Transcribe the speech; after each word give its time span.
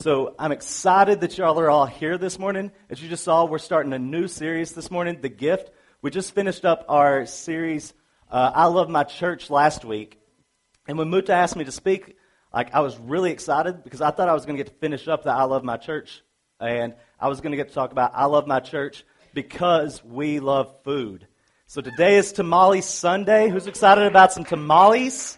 So 0.00 0.34
I'm 0.38 0.50
excited 0.50 1.20
that 1.20 1.36
y'all 1.36 1.60
are 1.60 1.68
all 1.68 1.84
here 1.84 2.16
this 2.16 2.38
morning. 2.38 2.72
As 2.88 3.02
you 3.02 3.10
just 3.10 3.22
saw, 3.22 3.44
we're 3.44 3.58
starting 3.58 3.92
a 3.92 3.98
new 3.98 4.28
series 4.28 4.72
this 4.72 4.90
morning, 4.90 5.18
The 5.20 5.28
Gift. 5.28 5.70
We 6.00 6.10
just 6.10 6.34
finished 6.34 6.64
up 6.64 6.86
our 6.88 7.26
series, 7.26 7.92
uh, 8.30 8.50
I 8.54 8.64
Love 8.68 8.88
My 8.88 9.04
Church, 9.04 9.50
last 9.50 9.84
week. 9.84 10.18
And 10.88 10.96
when 10.96 11.10
Muta 11.10 11.34
asked 11.34 11.54
me 11.54 11.64
to 11.64 11.70
speak, 11.70 12.16
like 12.50 12.74
I 12.74 12.80
was 12.80 12.98
really 12.98 13.30
excited 13.30 13.84
because 13.84 14.00
I 14.00 14.10
thought 14.10 14.30
I 14.30 14.32
was 14.32 14.46
going 14.46 14.56
to 14.56 14.64
get 14.64 14.72
to 14.72 14.78
finish 14.78 15.06
up 15.06 15.22
the 15.22 15.32
I 15.32 15.42
Love 15.42 15.64
My 15.64 15.76
Church. 15.76 16.22
And 16.58 16.94
I 17.20 17.28
was 17.28 17.42
going 17.42 17.50
to 17.50 17.58
get 17.58 17.68
to 17.68 17.74
talk 17.74 17.92
about 17.92 18.12
I 18.14 18.24
Love 18.24 18.46
My 18.46 18.60
Church 18.60 19.04
because 19.34 20.02
we 20.02 20.40
love 20.40 20.74
food. 20.82 21.26
So 21.66 21.82
today 21.82 22.16
is 22.16 22.32
Tamale 22.32 22.80
Sunday. 22.80 23.50
Who's 23.50 23.66
excited 23.66 24.06
about 24.06 24.32
some 24.32 24.44
tamales? 24.44 25.36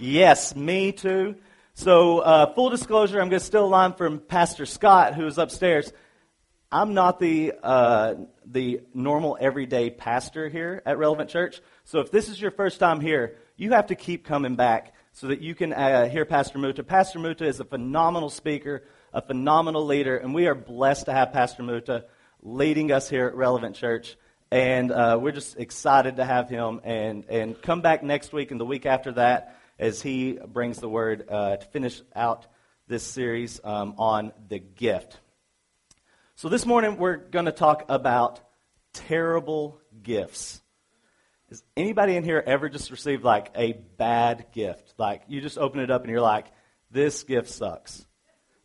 Yes, 0.00 0.56
me 0.56 0.90
too. 0.90 1.36
So, 1.74 2.18
uh, 2.18 2.52
full 2.54 2.68
disclosure, 2.68 3.20
I'm 3.20 3.28
going 3.28 3.40
to 3.40 3.46
steal 3.46 3.64
a 3.64 3.66
line 3.66 3.94
from 3.94 4.18
Pastor 4.18 4.66
Scott, 4.66 5.14
who's 5.14 5.38
upstairs. 5.38 5.92
I'm 6.70 6.94
not 6.94 7.18
the 7.18 7.54
uh, 7.62 8.14
the 8.44 8.82
normal 8.92 9.38
everyday 9.40 9.90
pastor 9.90 10.48
here 10.48 10.82
at 10.84 10.98
Relevant 10.98 11.30
Church. 11.30 11.60
So, 11.84 12.00
if 12.00 12.10
this 12.10 12.28
is 12.28 12.40
your 12.40 12.50
first 12.50 12.80
time 12.80 13.00
here, 13.00 13.36
you 13.56 13.70
have 13.72 13.86
to 13.86 13.94
keep 13.94 14.24
coming 14.24 14.56
back 14.56 14.94
so 15.12 15.28
that 15.28 15.40
you 15.40 15.54
can 15.54 15.72
uh, 15.72 16.08
hear 16.08 16.24
Pastor 16.24 16.58
Muta. 16.58 16.82
Pastor 16.82 17.18
Muta 17.18 17.46
is 17.46 17.60
a 17.60 17.64
phenomenal 17.64 18.30
speaker, 18.30 18.84
a 19.12 19.22
phenomenal 19.22 19.86
leader, 19.86 20.16
and 20.16 20.34
we 20.34 20.48
are 20.48 20.54
blessed 20.54 21.06
to 21.06 21.12
have 21.12 21.32
Pastor 21.32 21.62
Muta 21.62 22.04
leading 22.42 22.92
us 22.92 23.08
here 23.08 23.26
at 23.26 23.34
Relevant 23.34 23.76
Church. 23.76 24.16
And 24.50 24.90
uh, 24.90 25.18
we're 25.20 25.32
just 25.32 25.56
excited 25.58 26.16
to 26.16 26.24
have 26.24 26.50
him. 26.50 26.80
And 26.84 27.24
and 27.28 27.60
come 27.62 27.80
back 27.80 28.02
next 28.02 28.32
week 28.32 28.50
and 28.50 28.60
the 28.60 28.66
week 28.66 28.84
after 28.84 29.12
that 29.12 29.59
as 29.80 30.02
he 30.02 30.38
brings 30.46 30.78
the 30.78 30.88
word 30.88 31.24
uh, 31.28 31.56
to 31.56 31.66
finish 31.68 32.00
out 32.14 32.46
this 32.86 33.02
series 33.02 33.60
um, 33.64 33.94
on 33.98 34.32
the 34.48 34.58
gift. 34.58 35.18
So, 36.36 36.48
this 36.48 36.66
morning 36.66 36.98
we're 36.98 37.16
going 37.16 37.46
to 37.46 37.52
talk 37.52 37.86
about 37.88 38.40
terrible 38.92 39.80
gifts. 40.02 40.60
Has 41.48 41.62
anybody 41.76 42.14
in 42.14 42.24
here 42.24 42.42
ever 42.46 42.68
just 42.68 42.90
received 42.90 43.24
like 43.24 43.50
a 43.56 43.72
bad 43.72 44.46
gift? 44.52 44.94
Like 44.98 45.22
you 45.28 45.40
just 45.40 45.58
open 45.58 45.80
it 45.80 45.90
up 45.90 46.02
and 46.02 46.10
you're 46.10 46.20
like, 46.20 46.46
this 46.90 47.22
gift 47.22 47.48
sucks. 47.48 48.04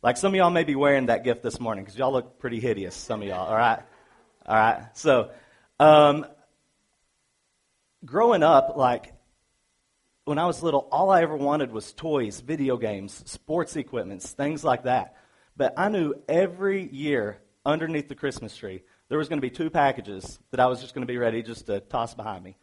Like 0.02 0.18
some 0.18 0.32
of 0.32 0.36
y'all 0.36 0.50
may 0.50 0.64
be 0.64 0.76
wearing 0.76 1.06
that 1.06 1.24
gift 1.24 1.42
this 1.42 1.58
morning 1.58 1.84
because 1.84 1.98
y'all 1.98 2.12
look 2.12 2.38
pretty 2.38 2.60
hideous, 2.60 2.94
some 2.94 3.22
of 3.22 3.28
y'all, 3.28 3.48
all 3.48 3.56
right? 3.56 3.80
All 4.44 4.54
right. 4.54 4.84
So, 4.92 5.30
um, 5.80 6.26
growing 8.04 8.42
up, 8.42 8.76
like 8.76 9.15
when 10.26 10.38
I 10.38 10.46
was 10.46 10.60
little, 10.60 10.88
all 10.90 11.10
I 11.10 11.22
ever 11.22 11.36
wanted 11.36 11.70
was 11.70 11.92
toys, 11.92 12.40
video 12.40 12.76
games, 12.76 13.22
sports 13.26 13.76
equipment, 13.76 14.22
things 14.24 14.64
like 14.64 14.82
that. 14.82 15.14
But 15.56 15.74
I 15.76 15.88
knew 15.88 16.14
every 16.28 16.88
year 16.88 17.38
underneath 17.64 18.08
the 18.08 18.16
Christmas 18.16 18.56
tree, 18.56 18.82
there 19.08 19.18
was 19.18 19.28
going 19.28 19.40
to 19.40 19.48
be 19.48 19.54
two 19.54 19.70
packages 19.70 20.40
that 20.50 20.58
I 20.58 20.66
was 20.66 20.80
just 20.80 20.94
going 20.94 21.06
to 21.06 21.12
be 21.12 21.16
ready 21.16 21.44
just 21.44 21.66
to 21.66 21.78
toss 21.78 22.12
behind 22.14 22.42
me. 22.42 22.56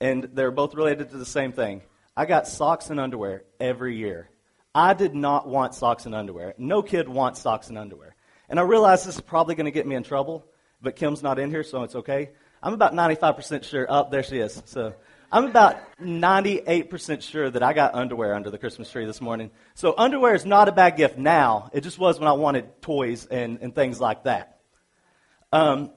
And 0.00 0.30
they're 0.32 0.50
both 0.50 0.74
related 0.74 1.10
to 1.10 1.18
the 1.18 1.26
same 1.26 1.52
thing. 1.52 1.82
I 2.16 2.24
got 2.24 2.48
socks 2.48 2.88
and 2.88 2.98
underwear 2.98 3.44
every 3.60 3.96
year. 3.96 4.30
I 4.74 4.94
did 4.94 5.14
not 5.14 5.46
want 5.46 5.74
socks 5.74 6.06
and 6.06 6.14
underwear. 6.14 6.54
No 6.56 6.82
kid 6.82 7.06
wants 7.06 7.42
socks 7.42 7.68
and 7.68 7.76
underwear. 7.76 8.16
And 8.48 8.58
I 8.58 8.62
realize 8.62 9.04
this 9.04 9.16
is 9.16 9.20
probably 9.20 9.56
going 9.56 9.66
to 9.66 9.70
get 9.72 9.86
me 9.86 9.94
in 9.94 10.04
trouble, 10.04 10.46
but 10.80 10.96
Kim's 10.96 11.22
not 11.22 11.38
in 11.38 11.50
here, 11.50 11.64
so 11.64 11.82
it's 11.82 11.96
okay. 11.96 12.30
I'm 12.62 12.72
about 12.72 12.94
95% 12.94 13.64
sure. 13.64 13.86
Oh, 13.90 14.08
there 14.10 14.22
she 14.22 14.38
is. 14.38 14.62
So 14.64 14.94
I'm 15.32 15.46
about 15.46 15.78
98% 15.98 17.22
sure 17.22 17.48
that 17.48 17.62
I 17.62 17.72
got 17.72 17.94
underwear 17.94 18.34
under 18.34 18.50
the 18.50 18.58
Christmas 18.58 18.90
tree 18.90 19.06
this 19.06 19.22
morning. 19.22 19.50
So 19.74 19.94
underwear 19.96 20.34
is 20.34 20.44
not 20.44 20.68
a 20.68 20.72
bad 20.72 20.98
gift 20.98 21.16
now. 21.16 21.70
It 21.72 21.80
just 21.80 21.98
was 21.98 22.18
when 22.18 22.28
I 22.28 22.32
wanted 22.32 22.82
toys 22.82 23.24
and, 23.24 23.58
and 23.62 23.74
things 23.74 23.98
like 23.98 24.24
that. 24.24 24.60
Um, 25.50 25.90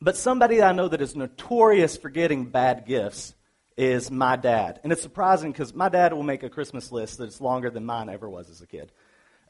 but 0.00 0.16
somebody 0.16 0.62
I 0.62 0.72
know 0.72 0.88
that 0.88 1.02
is 1.02 1.14
notorious 1.14 1.98
for 1.98 2.08
getting 2.08 2.46
bad 2.46 2.86
gifts 2.86 3.34
is 3.76 4.10
my 4.10 4.36
dad. 4.36 4.80
And 4.82 4.90
it's 4.90 5.02
surprising 5.02 5.52
because 5.52 5.74
my 5.74 5.90
dad 5.90 6.14
will 6.14 6.22
make 6.22 6.42
a 6.42 6.48
Christmas 6.48 6.90
list 6.90 7.18
that's 7.18 7.42
longer 7.42 7.68
than 7.68 7.84
mine 7.84 8.08
ever 8.08 8.28
was 8.28 8.48
as 8.48 8.62
a 8.62 8.66
kid. 8.66 8.90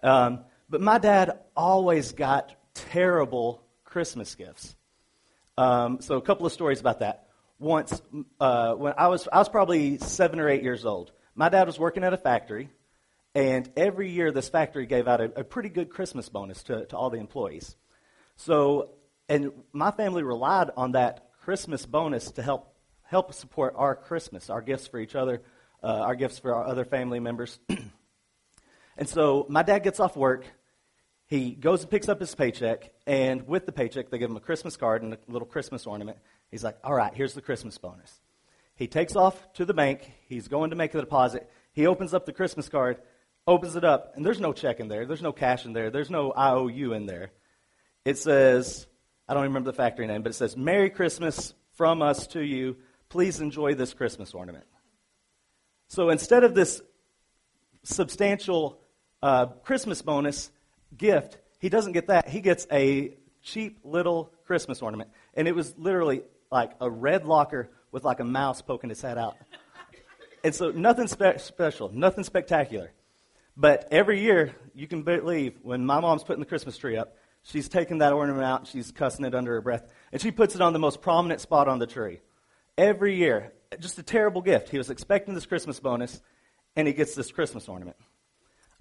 Um, 0.03 0.41
but 0.69 0.81
my 0.81 0.99
dad 0.99 1.39
always 1.57 2.11
got 2.11 2.57
terrible 2.75 3.63
Christmas 3.85 4.35
gifts. 4.35 4.75
Um, 5.57 6.01
so 6.01 6.17
a 6.17 6.23
couple 6.23 6.45
of 6.45 6.53
stories 6.53 6.81
about 6.81 6.99
that 7.01 7.26
once 7.59 8.01
uh, 8.41 8.75
when 8.75 8.95
I 8.97 9.09
was 9.09 9.29
I 9.33 9.39
was 9.39 9.49
probably 9.49 9.99
seven 9.99 10.41
or 10.41 10.49
eight 10.49 10.63
years 10.63 10.85
old. 10.85 11.13
My 11.35 11.49
dad 11.49 11.67
was 11.67 11.79
working 11.79 12.05
at 12.05 12.13
a 12.13 12.17
factory, 12.17 12.71
and 13.35 13.71
every 13.77 14.11
year 14.11 14.33
this 14.33 14.49
factory 14.49 14.87
gave 14.87 15.07
out 15.09 15.21
a, 15.21 15.41
a 15.41 15.45
pretty 15.45 15.69
good 15.69 15.91
Christmas 15.91 16.29
bonus 16.29 16.63
to, 16.65 16.87
to 16.87 16.97
all 16.97 17.11
the 17.11 17.19
employees. 17.19 17.77
So, 18.37 18.91
and 19.29 19.53
my 19.73 19.91
family 19.91 20.23
relied 20.23 20.71
on 20.77 20.93
that 20.93 21.29
Christmas 21.41 21.87
bonus 21.87 22.31
to 22.33 22.43
help 22.43 22.75
help 23.03 23.33
support 23.33 23.75
our 23.77 23.95
Christmas, 23.95 24.51
our 24.51 24.61
gifts 24.61 24.87
for 24.87 24.99
each 24.99 25.15
other, 25.15 25.43
uh, 25.83 25.87
our 25.87 26.15
gifts 26.15 26.39
for 26.39 26.55
our 26.55 26.65
other 26.65 26.85
family 26.85 27.21
members. 27.21 27.59
and 28.97 29.09
so 29.09 29.47
my 29.49 29.63
dad 29.63 29.81
gets 29.81 30.01
off 30.01 30.17
work. 30.17 30.45
He 31.29 31.51
goes 31.51 31.83
and 31.83 31.91
picks 31.91 32.09
up 32.09 32.21
his 32.21 32.35
paycheck, 32.37 32.93
and 33.05 33.49
with 33.49 33.67
the 33.67 33.73
paycheck, 33.73 34.11
they 34.11 34.19
give 34.19 34.31
him 34.31 34.37
a 34.37 34.41
Christmas 34.41 34.77
card 34.77 35.03
and 35.03 35.15
a 35.15 35.19
little 35.27 35.49
Christmas 35.49 35.85
ornament. 35.85 36.19
He's 36.51 36.65
like, 36.65 36.77
all 36.85 36.95
right, 36.95 37.13
here's 37.15 37.35
the 37.35 37.43
Christmas 37.43 37.79
bonus. 37.79 38.21
He 38.77 38.87
takes 38.87 39.17
off 39.17 39.53
to 39.55 39.65
the 39.65 39.75
bank. 39.75 40.11
He's 40.29 40.49
going 40.49 40.71
to 40.71 40.77
make 40.77 40.95
a 40.95 41.01
deposit. 41.01 41.51
He 41.73 41.87
opens 41.87 42.15
up 42.15 42.27
the 42.27 42.33
Christmas 42.33 42.69
card, 42.69 42.99
opens 43.47 43.77
it 43.77 43.85
up, 43.85 44.13
and 44.17 44.25
there's 44.25 44.41
no 44.41 44.53
check 44.53 44.81
in 44.81 44.89
there. 44.89 45.07
There's 45.07 45.23
no 45.23 45.33
cash 45.33 45.65
in 45.65 45.73
there. 45.73 45.91
There's 45.91 46.11
no 46.11 46.33
IOU 46.37 46.93
in 46.93 47.07
there. 47.07 47.31
It 48.05 48.19
says, 48.19 48.87
I 49.29 49.35
don't 49.35 49.45
remember 49.45 49.71
the 49.71 49.77
factory 49.77 50.07
name, 50.07 50.23
but 50.23 50.31
it 50.31 50.35
says, 50.35 50.57
Merry 50.57 50.91
Christmas 50.91 51.55
from 51.75 52.03
us 52.03 52.27
to 52.29 52.41
you. 52.41 52.77
Please 53.09 53.41
enjoy 53.41 53.75
this 53.75 53.95
Christmas 53.95 54.35
ornament. 54.35 54.65
So 55.89 56.11
instead 56.11 56.45
of 56.45 56.55
this 56.55 56.81
substantial 57.83 58.81
uh, 59.23 59.47
Christmas 59.47 60.03
bonus 60.03 60.51
gift, 60.97 61.39
he 61.59 61.69
doesn't 61.69 61.93
get 61.93 62.09
that. 62.09 62.29
He 62.29 62.41
gets 62.41 62.67
a 62.71 63.17
cheap 63.43 63.79
little 63.85 64.33
Christmas 64.45 64.83
ornament. 64.83 65.11
And 65.35 65.47
it 65.49 65.55
was 65.55 65.75
literally 65.79 66.23
like 66.51 66.73
a 66.81 66.91
red 66.91 67.25
locker 67.27 67.71
with 67.93 68.05
like 68.05 68.21
a 68.21 68.25
mouse 68.25 68.63
poking 68.63 68.91
its 68.91 69.03
head 69.03 69.19
out. 69.19 69.37
And 70.45 70.55
so 70.55 70.71
nothing 70.71 71.09
spe- 71.09 71.39
special, 71.39 71.91
nothing 71.93 72.25
spectacular. 72.25 72.93
But 73.57 73.89
every 73.91 74.21
year, 74.21 74.55
you 74.75 74.87
can 74.87 75.03
believe, 75.03 75.59
when 75.63 75.87
my 75.87 75.99
mom's 76.01 76.23
putting 76.23 76.41
the 76.41 76.47
Christmas 76.47 76.77
tree 76.77 76.97
up, 76.97 77.17
she's 77.43 77.69
taking 77.69 77.99
that 77.99 78.13
ornament 78.13 78.45
out, 78.45 78.67
she's 78.67 78.93
cussing 78.93 79.25
it 79.25 79.35
under 79.35 79.53
her 79.53 79.61
breath, 79.61 79.91
and 80.13 80.21
she 80.21 80.31
puts 80.31 80.55
it 80.55 80.61
on 80.61 80.73
the 80.73 80.79
most 80.79 81.01
prominent 81.01 81.41
spot 81.41 81.69
on 81.69 81.79
the 81.79 81.87
tree. 81.87 82.21
Every 82.77 83.17
year. 83.17 83.53
Just 83.81 83.99
a 83.99 84.03
terrible 84.03 84.43
gift. 84.43 84.69
He 84.69 84.79
was 84.79 84.91
expecting 84.91 85.35
this 85.35 85.47
Christmas 85.47 85.81
bonus, 85.81 86.21
and 86.77 86.87
he 86.87 86.95
gets 86.95 87.15
this 87.15 87.33
Christmas 87.33 87.69
ornament. 87.69 87.97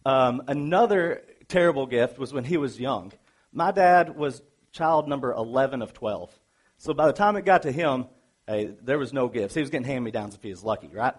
Um, 0.06 0.44
another 0.48 1.24
terrible 1.48 1.88
gift 1.88 2.20
was 2.20 2.32
when 2.32 2.44
he 2.44 2.58
was 2.58 2.80
young. 2.80 3.12
My 3.52 3.72
dad 3.72 4.16
was 4.16 4.44
child 4.72 5.08
number 5.08 5.32
11 5.32 5.82
of 5.82 5.94
12. 5.94 6.38
So 6.86 6.94
by 6.94 7.08
the 7.08 7.14
time 7.14 7.36
it 7.36 7.46
got 7.46 7.64
to 7.64 7.72
him, 7.72 8.06
hey, 8.46 8.76
there 8.84 9.00
was 9.00 9.12
no 9.12 9.28
gifts. 9.28 9.56
He 9.56 9.60
was 9.60 9.72
getting 9.72 9.88
hand 9.88 10.04
me 10.04 10.12
downs 10.12 10.36
if 10.36 10.44
he 10.44 10.52
was 10.52 10.64
lucky, 10.64 10.88
right? 10.94 11.16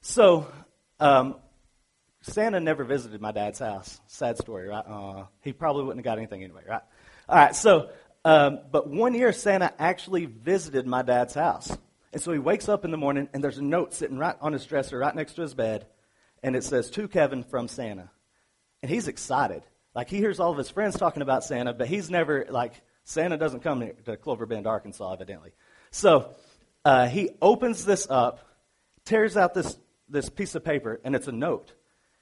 So 0.00 0.48
um, 0.98 1.36
Santa 2.22 2.58
never 2.58 2.82
visited 2.82 3.20
my 3.20 3.30
dad's 3.30 3.60
house. 3.60 4.00
Sad 4.08 4.38
story, 4.38 4.66
right? 4.66 4.84
Uh, 4.84 5.26
he 5.42 5.52
probably 5.52 5.84
wouldn't 5.84 6.04
have 6.04 6.04
got 6.04 6.18
anything 6.18 6.42
anyway, 6.42 6.62
right? 6.68 6.82
All 7.28 7.36
right, 7.36 7.54
so, 7.54 7.90
um, 8.24 8.58
but 8.72 8.88
one 8.88 9.14
year 9.14 9.32
Santa 9.32 9.72
actually 9.78 10.26
visited 10.26 10.84
my 10.84 11.02
dad's 11.02 11.34
house. 11.34 11.70
And 12.12 12.20
so 12.20 12.32
he 12.32 12.40
wakes 12.40 12.68
up 12.68 12.84
in 12.84 12.90
the 12.90 12.96
morning, 12.96 13.28
and 13.32 13.44
there's 13.44 13.58
a 13.58 13.64
note 13.64 13.94
sitting 13.94 14.18
right 14.18 14.34
on 14.40 14.52
his 14.52 14.66
dresser, 14.66 14.98
right 14.98 15.14
next 15.14 15.34
to 15.34 15.42
his 15.42 15.54
bed, 15.54 15.86
and 16.42 16.56
it 16.56 16.64
says, 16.64 16.90
To 16.90 17.06
Kevin 17.06 17.44
from 17.44 17.68
Santa. 17.68 18.10
And 18.82 18.90
he's 18.90 19.06
excited. 19.06 19.62
Like, 19.94 20.10
he 20.10 20.16
hears 20.16 20.40
all 20.40 20.50
of 20.50 20.58
his 20.58 20.70
friends 20.70 20.98
talking 20.98 21.22
about 21.22 21.44
Santa, 21.44 21.72
but 21.72 21.86
he's 21.86 22.10
never, 22.10 22.46
like, 22.50 22.72
Santa 23.08 23.38
doesn't 23.38 23.60
come 23.60 23.90
to 24.04 24.16
Clover 24.18 24.44
Bend, 24.44 24.66
Arkansas, 24.66 25.14
evidently. 25.14 25.52
So 25.90 26.34
uh, 26.84 27.08
he 27.08 27.30
opens 27.40 27.86
this 27.86 28.06
up, 28.10 28.40
tears 29.06 29.34
out 29.34 29.54
this, 29.54 29.78
this 30.10 30.28
piece 30.28 30.54
of 30.54 30.62
paper, 30.62 31.00
and 31.02 31.16
it's 31.16 31.26
a 31.26 31.32
note. 31.32 31.72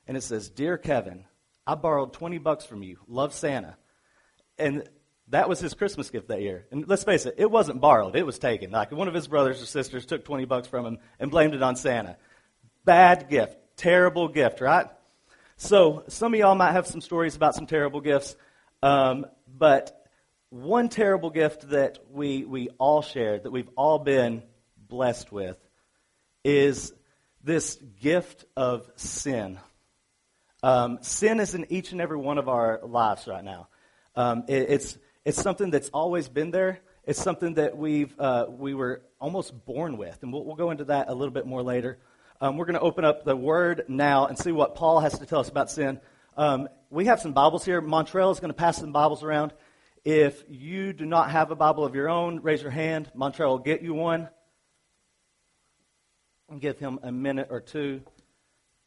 And 0.06 0.16
it 0.16 0.20
says, 0.20 0.48
Dear 0.48 0.78
Kevin, 0.78 1.24
I 1.66 1.74
borrowed 1.74 2.12
20 2.12 2.38
bucks 2.38 2.64
from 2.64 2.84
you. 2.84 2.98
Love 3.08 3.34
Santa. 3.34 3.76
And 4.58 4.88
that 5.26 5.48
was 5.48 5.58
his 5.58 5.74
Christmas 5.74 6.08
gift 6.08 6.28
that 6.28 6.40
year. 6.40 6.66
And 6.70 6.86
let's 6.86 7.02
face 7.02 7.26
it, 7.26 7.34
it 7.36 7.50
wasn't 7.50 7.80
borrowed, 7.80 8.14
it 8.14 8.24
was 8.24 8.38
taken. 8.38 8.70
Like 8.70 8.92
one 8.92 9.08
of 9.08 9.14
his 9.14 9.26
brothers 9.26 9.60
or 9.60 9.66
sisters 9.66 10.06
took 10.06 10.24
20 10.24 10.44
bucks 10.44 10.68
from 10.68 10.86
him 10.86 10.98
and 11.18 11.32
blamed 11.32 11.54
it 11.54 11.64
on 11.64 11.74
Santa. 11.74 12.16
Bad 12.84 13.28
gift, 13.28 13.56
terrible 13.76 14.28
gift, 14.28 14.60
right? 14.60 14.86
So 15.56 16.04
some 16.06 16.32
of 16.32 16.38
y'all 16.38 16.54
might 16.54 16.72
have 16.72 16.86
some 16.86 17.00
stories 17.00 17.34
about 17.34 17.56
some 17.56 17.66
terrible 17.66 18.00
gifts. 18.00 18.36
Um, 18.84 19.26
but 19.48 20.05
one 20.50 20.88
terrible 20.88 21.30
gift 21.30 21.70
that 21.70 21.98
we, 22.10 22.44
we 22.44 22.68
all 22.78 23.02
share, 23.02 23.38
that 23.38 23.50
we've 23.50 23.70
all 23.76 23.98
been 23.98 24.42
blessed 24.76 25.32
with, 25.32 25.56
is 26.44 26.92
this 27.42 27.76
gift 28.00 28.44
of 28.56 28.88
sin. 28.96 29.58
Um, 30.62 30.98
sin 31.02 31.40
is 31.40 31.54
in 31.54 31.66
each 31.70 31.92
and 31.92 32.00
every 32.00 32.16
one 32.16 32.38
of 32.38 32.48
our 32.48 32.80
lives 32.82 33.26
right 33.26 33.44
now. 33.44 33.68
Um, 34.14 34.44
it, 34.48 34.70
it's, 34.70 34.98
it's 35.24 35.40
something 35.40 35.70
that's 35.70 35.90
always 35.90 36.28
been 36.28 36.50
there. 36.50 36.80
It's 37.04 37.20
something 37.20 37.54
that 37.54 37.76
we've, 37.76 38.18
uh, 38.18 38.46
we 38.48 38.74
were 38.74 39.02
almost 39.20 39.64
born 39.64 39.96
with. 39.96 40.18
And 40.22 40.32
we'll, 40.32 40.44
we'll 40.44 40.56
go 40.56 40.70
into 40.70 40.84
that 40.86 41.08
a 41.08 41.14
little 41.14 41.32
bit 41.34 41.46
more 41.46 41.62
later. 41.62 41.98
Um, 42.40 42.56
we're 42.56 42.66
going 42.66 42.74
to 42.74 42.80
open 42.80 43.04
up 43.04 43.24
the 43.24 43.36
Word 43.36 43.84
now 43.88 44.26
and 44.26 44.38
see 44.38 44.52
what 44.52 44.74
Paul 44.74 45.00
has 45.00 45.18
to 45.18 45.26
tell 45.26 45.40
us 45.40 45.48
about 45.48 45.70
sin. 45.70 46.00
Um, 46.36 46.68
we 46.90 47.06
have 47.06 47.20
some 47.20 47.32
Bibles 47.32 47.64
here. 47.64 47.80
Montreal 47.80 48.30
is 48.30 48.40
going 48.40 48.50
to 48.50 48.54
pass 48.54 48.78
some 48.78 48.92
Bibles 48.92 49.22
around. 49.22 49.52
If 50.06 50.44
you 50.48 50.92
do 50.92 51.04
not 51.04 51.32
have 51.32 51.50
a 51.50 51.56
Bible 51.56 51.84
of 51.84 51.96
your 51.96 52.08
own, 52.08 52.40
raise 52.40 52.62
your 52.62 52.70
hand. 52.70 53.10
Montreal 53.12 53.50
will 53.50 53.58
get 53.58 53.82
you 53.82 53.92
one. 53.92 54.28
And 56.48 56.60
give 56.60 56.78
him 56.78 57.00
a 57.02 57.10
minute 57.10 57.48
or 57.50 57.60
two 57.60 58.02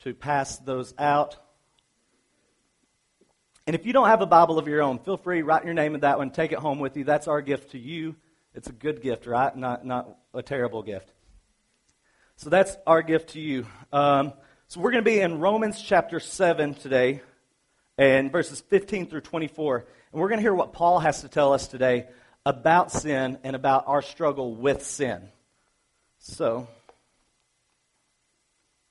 to 0.03 0.13
pass 0.13 0.59
those 0.59 0.93
out. 0.97 1.35
And 3.67 3.75
if 3.75 3.85
you 3.85 3.91
don't 3.91 4.07
have 4.07 4.21
a 4.21 4.25
Bible 4.25 4.57
of 4.57 4.69
your 4.69 4.81
own, 4.81 4.97
feel 4.99 5.17
free, 5.17 5.41
write 5.41 5.65
your 5.65 5.73
name 5.73 5.93
in 5.93 5.99
that 6.01 6.17
one, 6.17 6.31
take 6.31 6.53
it 6.53 6.59
home 6.59 6.79
with 6.79 6.95
you. 6.95 7.03
That's 7.03 7.27
our 7.27 7.41
gift 7.41 7.71
to 7.71 7.77
you. 7.77 8.15
It's 8.55 8.69
a 8.69 8.71
good 8.71 9.01
gift, 9.01 9.27
right? 9.27 9.53
Not, 9.53 9.85
not 9.85 10.17
a 10.33 10.41
terrible 10.41 10.83
gift. 10.83 11.11
So 12.37 12.49
that's 12.49 12.77
our 12.87 13.01
gift 13.01 13.31
to 13.31 13.41
you. 13.41 13.67
Um, 13.91 14.31
so 14.69 14.79
we're 14.79 14.91
going 14.91 15.03
to 15.03 15.11
be 15.11 15.19
in 15.19 15.41
Romans 15.41 15.81
chapter 15.81 16.21
7 16.21 16.75
today, 16.75 17.19
and 17.99 18.31
verses 18.31 18.61
15 18.61 19.07
through 19.07 19.21
24. 19.21 19.85
And 20.13 20.21
we're 20.21 20.29
going 20.29 20.39
to 20.39 20.41
hear 20.41 20.53
what 20.53 20.71
Paul 20.71 20.99
has 20.99 21.21
to 21.21 21.27
tell 21.27 21.51
us 21.51 21.67
today 21.67 22.07
about 22.45 22.93
sin 22.93 23.37
and 23.43 23.57
about 23.57 23.83
our 23.87 24.01
struggle 24.01 24.55
with 24.55 24.85
sin. 24.85 25.27
So, 26.17 26.67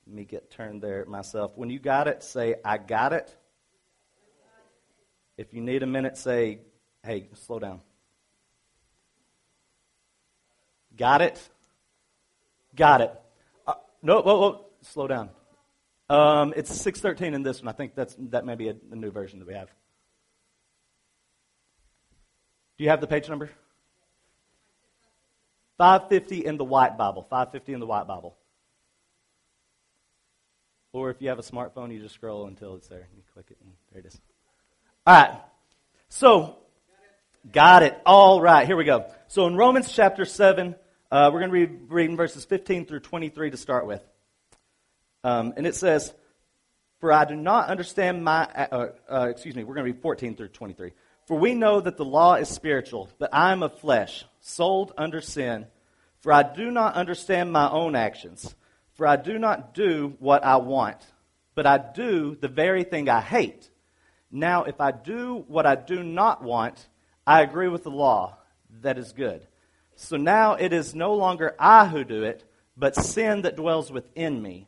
let 0.05 0.15
me 0.15 0.25
get 0.25 0.51
turned 0.51 0.83
there 0.83 1.05
myself. 1.05 1.57
When 1.57 1.71
you 1.71 1.79
got 1.79 2.07
it, 2.07 2.21
say, 2.21 2.55
I 2.63 2.77
got 2.77 3.11
it. 3.13 3.35
If 5.37 5.55
you 5.55 5.61
need 5.61 5.81
a 5.81 5.87
minute, 5.87 6.15
say, 6.15 6.59
hey, 7.03 7.29
slow 7.33 7.57
down. 7.57 7.81
Got 10.95 11.23
it? 11.23 11.49
Got 12.75 13.01
it. 13.01 13.21
Uh, 13.65 13.73
no, 14.03 14.21
whoa, 14.21 14.39
whoa, 14.39 14.65
slow 14.81 15.07
down. 15.07 15.29
Um, 16.09 16.53
it's 16.55 16.73
613 16.73 17.33
in 17.35 17.43
this 17.43 17.61
one. 17.61 17.69
I 17.69 17.71
think 17.71 17.93
that's, 17.93 18.15
that 18.31 18.45
may 18.45 18.55
be 18.55 18.69
a, 18.69 18.75
a 18.91 18.95
new 18.95 19.11
version 19.11 19.39
that 19.39 19.47
we 19.47 19.53
have. 19.53 19.69
Do 22.77 22.83
you 22.83 22.89
have 22.89 23.01
the 23.01 23.07
page 23.07 23.29
number? 23.29 23.49
550 25.77 26.45
in 26.45 26.57
the 26.57 26.65
white 26.65 26.97
Bible. 26.97 27.23
550 27.23 27.73
in 27.73 27.79
the 27.79 27.85
white 27.85 28.07
Bible. 28.07 28.35
Or 30.91 31.11
if 31.11 31.21
you 31.21 31.29
have 31.29 31.37
a 31.37 31.43
smartphone, 31.43 31.93
you 31.93 31.99
just 31.99 32.15
scroll 32.15 32.47
until 32.47 32.75
it's 32.75 32.87
there. 32.87 33.07
You 33.15 33.21
click 33.33 33.45
it, 33.51 33.57
and 33.61 33.71
there 33.91 34.01
it 34.01 34.07
is. 34.07 34.19
All 35.05 35.13
right. 35.13 35.39
So, 36.09 36.57
got 37.51 37.83
it. 37.83 37.99
All 38.05 38.41
right. 38.41 38.65
Here 38.65 38.75
we 38.75 38.85
go. 38.85 39.05
So, 39.27 39.45
in 39.45 39.55
Romans 39.55 39.91
chapter 39.91 40.25
7, 40.25 40.73
uh, 41.11 41.29
we're 41.31 41.39
going 41.39 41.51
to 41.51 41.67
be 41.67 41.85
reading 41.89 42.17
verses 42.17 42.43
15 42.45 42.85
through 42.85 43.01
23 43.01 43.51
to 43.51 43.57
start 43.57 43.85
with. 43.85 44.01
Um, 45.23 45.53
and 45.57 45.67
it 45.67 45.75
says, 45.75 46.13
For 46.99 47.11
I 47.11 47.25
do 47.25 47.35
not 47.35 47.69
understand 47.69 48.23
my. 48.23 48.45
Uh, 48.45 48.87
uh, 49.11 49.27
excuse 49.29 49.55
me, 49.55 49.63
we're 49.63 49.75
going 49.75 49.85
to 49.85 49.93
read 49.93 50.01
14 50.01 50.35
through 50.35 50.49
23. 50.49 50.91
For 51.27 51.37
we 51.37 51.53
know 51.53 51.79
that 51.79 51.97
the 51.97 52.05
law 52.05 52.35
is 52.35 52.49
spiritual, 52.49 53.09
but 53.19 53.29
I 53.33 53.51
am 53.51 53.61
of 53.61 53.79
flesh, 53.79 54.25
sold 54.39 54.93
under 54.97 55.21
sin. 55.21 55.67
For 56.21 56.33
I 56.33 56.43
do 56.43 56.71
not 56.71 56.95
understand 56.95 57.51
my 57.51 57.69
own 57.69 57.95
actions. 57.95 58.55
For 58.93 59.07
I 59.07 59.15
do 59.15 59.37
not 59.39 59.73
do 59.73 60.15
what 60.19 60.43
I 60.43 60.57
want, 60.57 60.97
but 61.55 61.65
I 61.65 61.77
do 61.77 62.35
the 62.35 62.47
very 62.47 62.83
thing 62.83 63.09
I 63.09 63.21
hate. 63.21 63.69
Now, 64.31 64.63
if 64.63 64.81
I 64.81 64.91
do 64.91 65.45
what 65.47 65.65
I 65.65 65.75
do 65.75 66.03
not 66.03 66.43
want, 66.43 66.87
I 67.25 67.41
agree 67.41 67.67
with 67.67 67.83
the 67.83 67.91
law 67.91 68.37
that 68.81 68.97
is 68.97 69.13
good. 69.13 69.45
So 69.95 70.17
now 70.17 70.55
it 70.55 70.73
is 70.73 70.95
no 70.95 71.13
longer 71.13 71.55
I 71.59 71.85
who 71.85 72.03
do 72.03 72.23
it, 72.23 72.43
but 72.75 72.95
sin 72.95 73.43
that 73.43 73.55
dwells 73.55 73.91
within 73.91 74.41
me. 74.41 74.67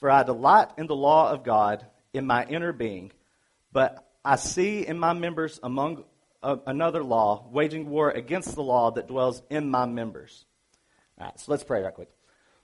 For 0.00 0.10
I 0.10 0.22
delight 0.22 0.68
in 0.78 0.86
the 0.86 0.96
law 0.96 1.30
of 1.30 1.44
God 1.44 1.86
in 2.12 2.26
my 2.26 2.44
inner 2.44 2.72
being, 2.72 3.12
but 3.72 4.10
I 4.24 4.36
see 4.36 4.86
in 4.86 4.98
my 4.98 5.12
members 5.12 5.60
among 5.62 6.04
uh, 6.42 6.56
another 6.66 7.04
law, 7.04 7.46
waging 7.50 7.88
war 7.88 8.10
against 8.10 8.54
the 8.54 8.62
law 8.62 8.90
that 8.92 9.06
dwells 9.06 9.42
in 9.50 9.70
my 9.70 9.86
members. 9.86 10.44
All 11.18 11.26
right, 11.26 11.38
so 11.38 11.52
let's 11.52 11.64
pray 11.64 11.82
right 11.82 11.94
quick. 11.94 12.08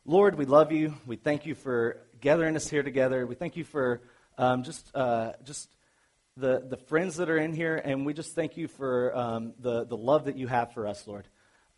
Lord, 0.05 0.37
we 0.37 0.47
love 0.47 0.73
you. 0.73 0.95
We 1.07 1.17
thank 1.17 1.47
you 1.47 1.55
for 1.55 1.99
gathering 2.21 2.57
us 2.57 2.69
here 2.69 2.83
together. 2.83 3.27
We 3.27 3.35
thank 3.35 3.57
you 3.57 3.65
for 3.65 4.01
um, 4.39 4.63
just 4.63 4.91
uh, 4.95 5.33
just 5.45 5.69
the, 6.37 6.65
the 6.67 6.77
friends 6.77 7.17
that 7.17 7.31
are 7.31 7.39
in 7.39 7.53
here, 7.53 7.77
and 7.77 8.05
we 8.05 8.13
just 8.13 8.35
thank 8.35 8.57
you 8.57 8.69
for 8.69 9.17
um, 9.17 9.55
the, 9.59 9.85
the 9.85 9.97
love 9.97 10.27
that 10.27 10.37
you 10.37 10.47
have 10.47 10.73
for 10.75 10.87
us, 10.87 11.07
Lord. 11.07 11.27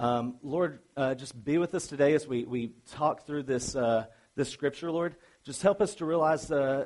Um, 0.01 0.37
Lord, 0.43 0.81
uh, 0.97 1.15
just 1.15 1.45
be 1.45 1.59
with 1.59 1.75
us 1.75 1.87
today 1.87 2.15
as 2.15 2.27
we, 2.27 2.45
we 2.45 2.73
talk 2.93 3.27
through 3.27 3.45
this, 3.45 3.75
uh, 3.77 4.07
this 4.35 4.49
scripture, 4.49 4.91
Lord. 4.91 5.17
Just 5.49 5.63
help 5.63 5.81
us 5.81 5.95
to 5.95 6.05
realize 6.05 6.51
uh, 6.51 6.85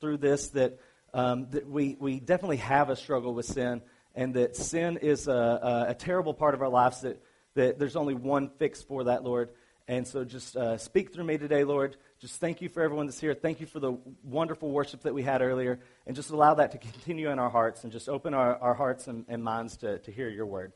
through 0.00 0.18
this 0.18 0.50
that, 0.50 0.78
um, 1.12 1.48
that 1.50 1.68
we, 1.68 1.96
we 1.98 2.20
definitely 2.20 2.58
have 2.58 2.88
a 2.88 2.94
struggle 2.94 3.34
with 3.34 3.46
sin, 3.46 3.82
and 4.14 4.34
that 4.34 4.54
sin 4.54 4.98
is 4.98 5.26
a, 5.26 5.86
a, 5.88 5.94
terrible 5.94 6.32
part 6.32 6.54
of 6.54 6.62
our 6.62 6.68
lives, 6.68 7.00
that, 7.00 7.20
that 7.56 7.80
there's 7.80 7.96
only 7.96 8.14
one 8.14 8.48
fix 8.60 8.80
for 8.80 9.02
that, 9.02 9.24
Lord. 9.24 9.48
And 9.88 10.06
so 10.06 10.22
just 10.24 10.56
uh, 10.56 10.78
speak 10.78 11.12
through 11.12 11.24
me 11.24 11.36
today, 11.36 11.64
Lord. 11.64 11.96
Just 12.20 12.38
thank 12.40 12.62
you 12.62 12.68
for 12.68 12.80
everyone 12.80 13.06
that's 13.06 13.18
here. 13.18 13.34
Thank 13.34 13.58
you 13.58 13.66
for 13.66 13.80
the 13.80 13.98
wonderful 14.22 14.70
worship 14.70 15.02
that 15.02 15.12
we 15.12 15.24
had 15.24 15.42
earlier. 15.42 15.80
And 16.06 16.14
just 16.14 16.30
allow 16.30 16.54
that 16.54 16.70
to 16.70 16.78
continue 16.78 17.30
in 17.30 17.40
our 17.40 17.50
hearts 17.50 17.82
and 17.82 17.92
just 17.92 18.08
open 18.08 18.34
our, 18.34 18.56
our 18.56 18.74
hearts 18.74 19.08
and, 19.08 19.24
and 19.26 19.42
minds 19.42 19.78
to, 19.78 19.98
to 19.98 20.12
hear 20.12 20.28
your 20.28 20.46
word. 20.46 20.72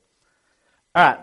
All 0.96 1.04
right. 1.04 1.20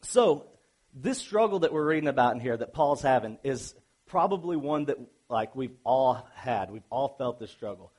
So, 0.00 0.46
this 0.94 1.18
struggle 1.18 1.58
that 1.58 1.72
we're 1.74 1.86
reading 1.86 2.08
about 2.08 2.34
in 2.34 2.40
here 2.40 2.56
that 2.56 2.72
Paul's 2.72 3.02
having 3.02 3.36
is 3.44 3.74
probably 4.12 4.58
one 4.58 4.84
that, 4.84 4.98
like, 5.30 5.56
we've 5.56 5.74
all 5.84 6.28
had. 6.34 6.70
We've 6.70 6.84
all 6.90 7.14
felt 7.16 7.40
this 7.40 7.50
struggle. 7.50 7.90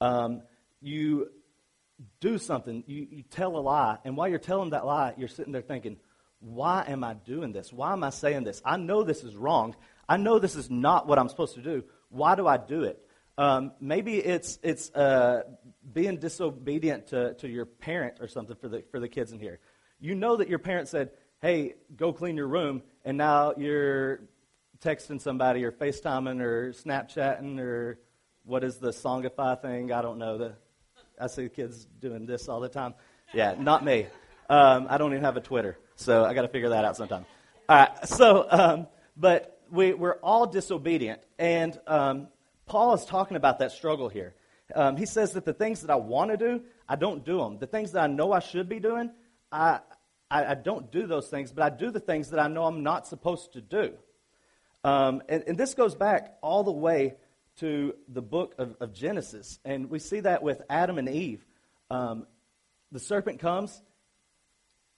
Um, 0.00 0.42
you 0.80 1.28
do 2.18 2.36
something, 2.36 2.82
you, 2.88 3.06
you 3.08 3.22
tell 3.22 3.56
a 3.56 3.62
lie, 3.62 3.98
and 4.04 4.16
while 4.16 4.26
you're 4.26 4.40
telling 4.40 4.70
that 4.70 4.84
lie, 4.84 5.14
you're 5.16 5.28
sitting 5.28 5.52
there 5.52 5.62
thinking, 5.62 5.98
why 6.40 6.84
am 6.88 7.04
I 7.04 7.14
doing 7.14 7.52
this? 7.52 7.72
Why 7.72 7.92
am 7.92 8.02
I 8.02 8.10
saying 8.10 8.42
this? 8.42 8.60
I 8.64 8.76
know 8.76 9.04
this 9.04 9.22
is 9.22 9.36
wrong. 9.36 9.76
I 10.08 10.16
know 10.16 10.40
this 10.40 10.56
is 10.56 10.68
not 10.68 11.06
what 11.06 11.20
I'm 11.20 11.28
supposed 11.28 11.54
to 11.54 11.62
do. 11.62 11.84
Why 12.08 12.34
do 12.34 12.48
I 12.48 12.56
do 12.56 12.82
it? 12.82 12.98
Um, 13.38 13.70
maybe 13.80 14.16
it's, 14.16 14.58
it's 14.64 14.90
uh, 14.96 15.42
being 15.92 16.16
disobedient 16.16 17.06
to, 17.08 17.34
to 17.34 17.48
your 17.48 17.66
parent 17.66 18.16
or 18.18 18.26
something 18.26 18.56
for 18.56 18.66
the, 18.66 18.82
for 18.90 18.98
the 18.98 19.08
kids 19.08 19.30
in 19.30 19.38
here. 19.38 19.60
You 20.00 20.16
know 20.16 20.38
that 20.38 20.48
your 20.48 20.58
parent 20.58 20.88
said, 20.88 21.10
hey, 21.40 21.74
go 21.94 22.12
clean 22.12 22.36
your 22.36 22.48
room, 22.48 22.82
and 23.04 23.16
now 23.16 23.54
you're 23.56 24.22
texting 24.82 25.20
somebody 25.20 25.64
or 25.64 25.70
FaceTiming 25.70 26.40
or 26.40 26.72
Snapchatting 26.72 27.58
or 27.60 27.98
what 28.44 28.64
is 28.64 28.78
the 28.78 28.90
Songify 28.90 29.60
thing? 29.62 29.92
I 29.92 30.02
don't 30.02 30.18
know. 30.18 30.38
The, 30.38 30.54
I 31.20 31.28
see 31.28 31.48
kids 31.48 31.86
doing 32.00 32.26
this 32.26 32.48
all 32.48 32.60
the 32.60 32.68
time. 32.68 32.94
Yeah, 33.32 33.54
not 33.58 33.84
me. 33.84 34.06
Um, 34.50 34.86
I 34.90 34.98
don't 34.98 35.12
even 35.12 35.24
have 35.24 35.36
a 35.36 35.40
Twitter, 35.40 35.78
so 35.94 36.24
I 36.24 36.34
got 36.34 36.42
to 36.42 36.48
figure 36.48 36.70
that 36.70 36.84
out 36.84 36.96
sometime. 36.96 37.24
All 37.68 37.76
right, 37.76 38.08
so, 38.08 38.46
um, 38.50 38.86
but 39.16 39.60
we, 39.70 39.94
we're 39.94 40.16
all 40.16 40.46
disobedient. 40.46 41.22
And 41.38 41.78
um, 41.86 42.28
Paul 42.66 42.94
is 42.94 43.04
talking 43.04 43.36
about 43.36 43.60
that 43.60 43.70
struggle 43.70 44.08
here. 44.08 44.34
Um, 44.74 44.96
he 44.96 45.06
says 45.06 45.32
that 45.32 45.44
the 45.44 45.52
things 45.52 45.82
that 45.82 45.90
I 45.90 45.96
want 45.96 46.32
to 46.32 46.36
do, 46.36 46.62
I 46.88 46.96
don't 46.96 47.24
do 47.24 47.38
them. 47.38 47.58
The 47.58 47.66
things 47.66 47.92
that 47.92 48.02
I 48.02 48.06
know 48.08 48.32
I 48.32 48.40
should 48.40 48.68
be 48.68 48.80
doing, 48.80 49.10
I, 49.52 49.80
I, 50.30 50.46
I 50.46 50.54
don't 50.54 50.90
do 50.90 51.06
those 51.06 51.28
things, 51.28 51.52
but 51.52 51.62
I 51.62 51.70
do 51.70 51.90
the 51.90 52.00
things 52.00 52.30
that 52.30 52.40
I 52.40 52.48
know 52.48 52.64
I'm 52.64 52.82
not 52.82 53.06
supposed 53.06 53.52
to 53.52 53.60
do. 53.60 53.92
Um, 54.84 55.22
and, 55.28 55.44
and, 55.46 55.56
this 55.56 55.74
goes 55.74 55.94
back 55.94 56.36
all 56.42 56.64
the 56.64 56.72
way 56.72 57.14
to 57.58 57.94
the 58.08 58.22
book 58.22 58.56
of, 58.58 58.76
of 58.80 58.92
Genesis. 58.92 59.60
And 59.64 59.90
we 59.90 60.00
see 60.00 60.20
that 60.20 60.42
with 60.42 60.60
Adam 60.68 60.98
and 60.98 61.08
Eve. 61.08 61.44
Um, 61.88 62.26
the 62.90 62.98
serpent 62.98 63.38
comes, 63.38 63.80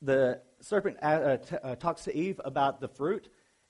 the 0.00 0.40
serpent 0.60 0.98
uh, 1.02 1.06
uh, 1.06 1.36
t- 1.36 1.56
uh, 1.62 1.74
talks 1.76 2.04
to 2.04 2.16
Eve 2.16 2.40
about 2.44 2.80
the 2.80 2.88
fruit, 2.88 3.28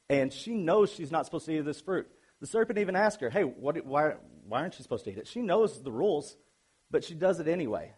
and 0.09 0.33
she 0.33 0.55
knows 0.55 0.93
she's 0.93 1.11
not 1.11 1.25
supposed 1.25 1.47
to 1.47 1.59
eat 1.59 1.65
this 1.65 1.81
fruit. 1.81 2.09
The 2.41 2.47
serpent 2.47 2.79
even 2.79 2.95
asks 2.95 3.21
her, 3.21 3.31
Hey, 3.31 3.43
what, 3.43 3.85
why, 3.85 4.15
why 4.47 4.61
aren't 4.61 4.79
you 4.79 4.83
supposed 4.83 5.05
to 5.05 5.11
eat 5.11 5.19
it? 5.19 5.27
She 5.27 5.43
knows 5.43 5.83
the 5.83 5.93
rules, 5.93 6.37
but 6.91 7.05
she 7.05 7.15
does 7.15 7.41
it 7.41 7.49
anyway. 7.49 7.93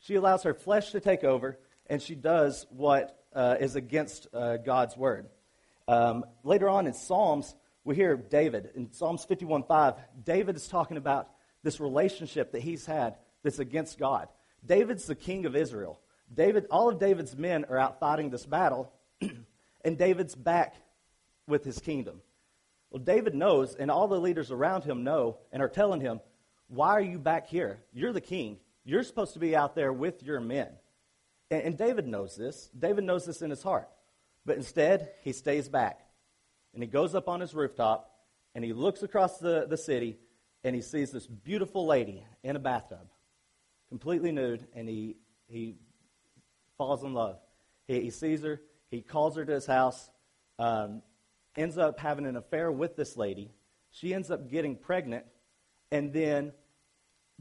She 0.00 0.16
allows 0.16 0.42
her 0.42 0.54
flesh 0.54 0.90
to 0.90 1.00
take 1.00 1.24
over, 1.24 1.58
and 1.86 2.02
she 2.02 2.14
does 2.14 2.66
what 2.70 3.18
uh, 3.34 3.56
is 3.58 3.74
against 3.74 4.26
uh, 4.34 4.58
God's 4.58 4.96
word. 4.96 5.28
Um, 5.86 6.24
later 6.42 6.68
on 6.68 6.86
in 6.86 6.94
Psalms, 6.94 7.54
we 7.84 7.94
hear 7.94 8.16
David 8.16 8.70
in 8.74 8.92
Psalms 8.92 9.24
51:5. 9.24 9.98
David 10.24 10.56
is 10.56 10.68
talking 10.68 10.96
about 10.96 11.28
this 11.62 11.80
relationship 11.80 12.52
that 12.52 12.62
he's 12.62 12.86
had 12.86 13.16
that's 13.42 13.58
against 13.58 13.98
God. 13.98 14.28
David's 14.64 15.06
the 15.06 15.14
king 15.14 15.46
of 15.46 15.54
Israel. 15.54 16.00
David, 16.32 16.66
all 16.70 16.88
of 16.88 16.98
David's 16.98 17.36
men 17.36 17.64
are 17.66 17.78
out 17.78 18.00
fighting 18.00 18.30
this 18.30 18.46
battle, 18.46 18.92
and 19.84 19.98
David's 19.98 20.34
back 20.34 20.74
with 21.46 21.64
his 21.64 21.78
kingdom. 21.78 22.22
Well, 22.90 23.02
David 23.02 23.34
knows, 23.34 23.74
and 23.74 23.90
all 23.90 24.08
the 24.08 24.20
leaders 24.20 24.50
around 24.50 24.84
him 24.84 25.04
know 25.04 25.38
and 25.52 25.62
are 25.62 25.68
telling 25.68 26.00
him, 26.00 26.20
Why 26.68 26.90
are 26.90 27.00
you 27.00 27.18
back 27.18 27.48
here? 27.48 27.80
You're 27.92 28.12
the 28.12 28.20
king. 28.20 28.58
You're 28.84 29.02
supposed 29.02 29.34
to 29.34 29.38
be 29.38 29.56
out 29.56 29.74
there 29.74 29.92
with 29.92 30.22
your 30.22 30.40
men. 30.40 30.68
And, 31.50 31.62
and 31.62 31.78
David 31.78 32.06
knows 32.06 32.36
this. 32.36 32.70
David 32.78 33.04
knows 33.04 33.26
this 33.26 33.42
in 33.42 33.50
his 33.50 33.62
heart. 33.62 33.88
But 34.46 34.56
instead, 34.56 35.10
he 35.22 35.32
stays 35.32 35.68
back. 35.68 36.00
And 36.74 36.82
he 36.82 36.88
goes 36.88 37.14
up 37.14 37.28
on 37.28 37.40
his 37.40 37.54
rooftop 37.54 38.10
and 38.54 38.64
he 38.64 38.72
looks 38.72 39.02
across 39.02 39.38
the, 39.38 39.66
the 39.68 39.76
city 39.76 40.18
and 40.64 40.74
he 40.74 40.82
sees 40.82 41.10
this 41.10 41.26
beautiful 41.26 41.86
lady 41.86 42.24
in 42.42 42.56
a 42.56 42.58
bathtub, 42.58 43.06
completely 43.88 44.32
nude, 44.32 44.66
and 44.74 44.88
he, 44.88 45.16
he 45.46 45.76
falls 46.78 47.04
in 47.04 47.12
love. 47.12 47.38
He, 47.86 48.00
he 48.00 48.10
sees 48.10 48.42
her, 48.42 48.60
he 48.90 49.02
calls 49.02 49.36
her 49.36 49.44
to 49.44 49.52
his 49.52 49.66
house, 49.66 50.10
um, 50.58 51.02
ends 51.56 51.76
up 51.76 52.00
having 52.00 52.26
an 52.26 52.36
affair 52.36 52.72
with 52.72 52.96
this 52.96 53.16
lady. 53.16 53.52
She 53.90 54.14
ends 54.14 54.30
up 54.30 54.50
getting 54.50 54.76
pregnant, 54.76 55.26
and 55.92 56.12
then 56.12 56.52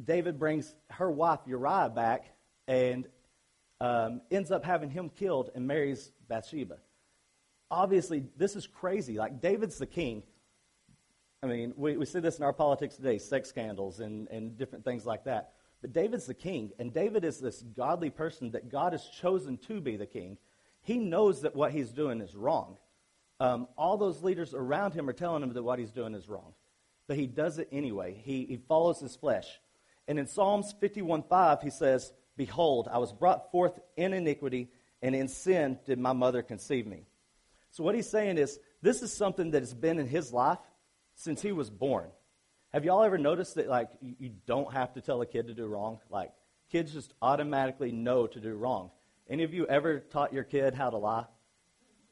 David 0.03 0.37
brings 0.37 0.75
her 0.89 1.09
wife 1.09 1.39
Uriah 1.45 1.89
back 1.89 2.25
and 2.67 3.07
um, 3.79 4.21
ends 4.31 4.51
up 4.51 4.63
having 4.63 4.89
him 4.89 5.09
killed 5.09 5.49
and 5.55 5.65
marries 5.65 6.11
Bathsheba. 6.27 6.77
Obviously, 7.71 8.25
this 8.37 8.55
is 8.55 8.67
crazy. 8.67 9.17
Like, 9.17 9.41
David's 9.41 9.77
the 9.77 9.85
king. 9.85 10.23
I 11.41 11.47
mean, 11.47 11.73
we, 11.75 11.97
we 11.97 12.05
see 12.05 12.19
this 12.19 12.37
in 12.37 12.43
our 12.43 12.53
politics 12.53 12.95
today 12.95 13.17
sex 13.17 13.49
scandals 13.49 13.99
and, 13.99 14.27
and 14.29 14.57
different 14.57 14.85
things 14.85 15.05
like 15.05 15.25
that. 15.25 15.53
But 15.81 15.91
David's 15.91 16.25
the 16.25 16.33
king, 16.33 16.71
and 16.79 16.93
David 16.93 17.25
is 17.25 17.39
this 17.39 17.61
godly 17.75 18.09
person 18.09 18.51
that 18.51 18.71
God 18.71 18.93
has 18.93 19.03
chosen 19.05 19.57
to 19.67 19.81
be 19.81 19.97
the 19.97 20.05
king. 20.05 20.37
He 20.81 20.97
knows 20.97 21.41
that 21.41 21.55
what 21.55 21.71
he's 21.73 21.91
doing 21.91 22.21
is 22.21 22.35
wrong. 22.35 22.77
Um, 23.41 23.67
all 23.77 23.97
those 23.97 24.23
leaders 24.23 24.53
around 24.53 24.93
him 24.93 25.09
are 25.09 25.13
telling 25.13 25.43
him 25.43 25.51
that 25.51 25.63
what 25.63 25.79
he's 25.79 25.91
doing 25.91 26.13
is 26.13 26.29
wrong. 26.29 26.53
But 27.07 27.17
he 27.17 27.27
does 27.27 27.59
it 27.59 27.67
anyway. 27.71 28.21
He, 28.23 28.45
he 28.45 28.55
follows 28.55 29.01
his 29.01 29.17
flesh. 29.17 29.59
And 30.07 30.17
in 30.17 30.27
Psalms 30.27 30.73
51.5, 30.81 31.61
he 31.61 31.69
says, 31.69 32.13
Behold, 32.37 32.87
I 32.89 32.97
was 32.99 33.11
brought 33.11 33.51
forth 33.51 33.77
in 33.97 34.13
iniquity, 34.13 34.69
and 35.01 35.13
in 35.13 35.27
sin 35.27 35.79
did 35.85 35.99
my 35.99 36.13
mother 36.13 36.41
conceive 36.41 36.87
me. 36.87 37.05
So 37.73 37.83
what 37.83 37.95
he's 37.95 38.09
saying 38.09 38.37
is, 38.37 38.59
this 38.83 39.01
is 39.01 39.11
something 39.11 39.51
that 39.51 39.63
has 39.63 39.73
been 39.73 39.97
in 39.97 40.07
his 40.07 40.31
life 40.31 40.59
since 41.15 41.41
he 41.41 41.51
was 41.51 41.71
born. 41.71 42.07
Have 42.71 42.85
y'all 42.85 43.03
ever 43.03 43.17
noticed 43.17 43.55
that, 43.55 43.67
like, 43.67 43.89
you, 43.99 44.29
don't 44.45 44.71
have 44.71 44.93
to 44.93 45.01
tell 45.01 45.21
a 45.21 45.25
kid 45.25 45.47
to 45.47 45.55
do 45.55 45.65
wrong? 45.65 45.99
Like, 46.11 46.31
kids 46.71 46.93
just 46.93 47.13
automatically 47.19 47.91
know 47.91 48.27
to 48.27 48.39
do 48.39 48.53
wrong. 48.53 48.91
Any 49.27 49.43
of 49.43 49.55
you 49.55 49.65
ever 49.65 49.99
taught 49.99 50.33
your 50.33 50.43
kid 50.43 50.75
how 50.75 50.91
to 50.91 50.97
lie? 50.97 51.25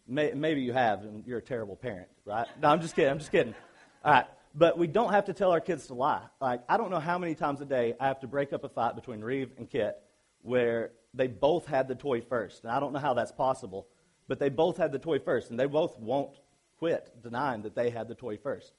May, 0.07 0.31
maybe 0.33 0.61
you 0.61 0.73
have, 0.73 1.03
and 1.03 1.25
you're 1.27 1.37
a 1.37 1.43
terrible 1.43 1.75
parent, 1.75 2.07
right? 2.25 2.47
No, 2.59 2.69
I'm 2.69 2.81
just 2.81 2.95
kidding. 2.95 3.11
I'm 3.11 3.19
just 3.19 3.31
kidding. 3.31 3.53
All 4.03 4.13
right. 4.13 4.25
But 4.55 4.79
we 4.79 4.87
don't 4.87 5.13
have 5.13 5.25
to 5.25 5.33
tell 5.33 5.51
our 5.51 5.61
kids 5.61 5.87
to 5.87 5.93
lie. 5.93 6.23
Like, 6.39 6.63
I 6.67 6.77
don't 6.77 6.89
know 6.89 6.99
how 6.99 7.19
many 7.19 7.35
times 7.35 7.61
a 7.61 7.65
day 7.65 7.93
I 7.99 8.07
have 8.07 8.19
to 8.21 8.27
break 8.27 8.51
up 8.51 8.63
a 8.63 8.69
fight 8.69 8.95
between 8.95 9.21
Reeve 9.21 9.51
and 9.59 9.69
Kit 9.69 9.95
where 10.41 10.91
they 11.13 11.27
both 11.27 11.67
had 11.67 11.87
the 11.87 11.95
toy 11.95 12.21
first. 12.21 12.63
And 12.63 12.71
I 12.71 12.79
don't 12.79 12.93
know 12.93 12.99
how 12.99 13.13
that's 13.13 13.31
possible, 13.31 13.87
but 14.31 14.39
they 14.39 14.47
both 14.47 14.77
had 14.77 14.93
the 14.93 14.97
toy 14.97 15.19
first, 15.19 15.49
and 15.49 15.59
they 15.59 15.65
both 15.65 15.99
won't 15.99 16.29
quit 16.79 17.11
denying 17.21 17.63
that 17.63 17.75
they 17.75 17.89
had 17.89 18.07
the 18.07 18.15
toy 18.15 18.37
first. 18.37 18.71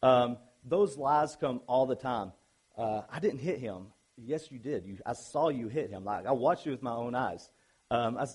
Um, 0.00 0.36
those 0.64 0.96
lies 0.96 1.34
come 1.34 1.60
all 1.66 1.86
the 1.86 1.96
time. 1.96 2.30
Uh, 2.78 3.00
I 3.10 3.18
didn't 3.18 3.40
hit 3.40 3.58
him. 3.58 3.86
Yes, 4.16 4.52
you 4.52 4.60
did. 4.60 4.86
You, 4.86 4.98
I 5.04 5.14
saw 5.14 5.48
you 5.48 5.66
hit 5.66 5.90
him. 5.90 6.04
Like, 6.04 6.24
I 6.24 6.30
watched 6.30 6.66
you 6.66 6.70
with 6.70 6.84
my 6.84 6.92
own 6.92 7.16
eyes. 7.16 7.50
Um, 7.90 8.16
I, 8.16 8.26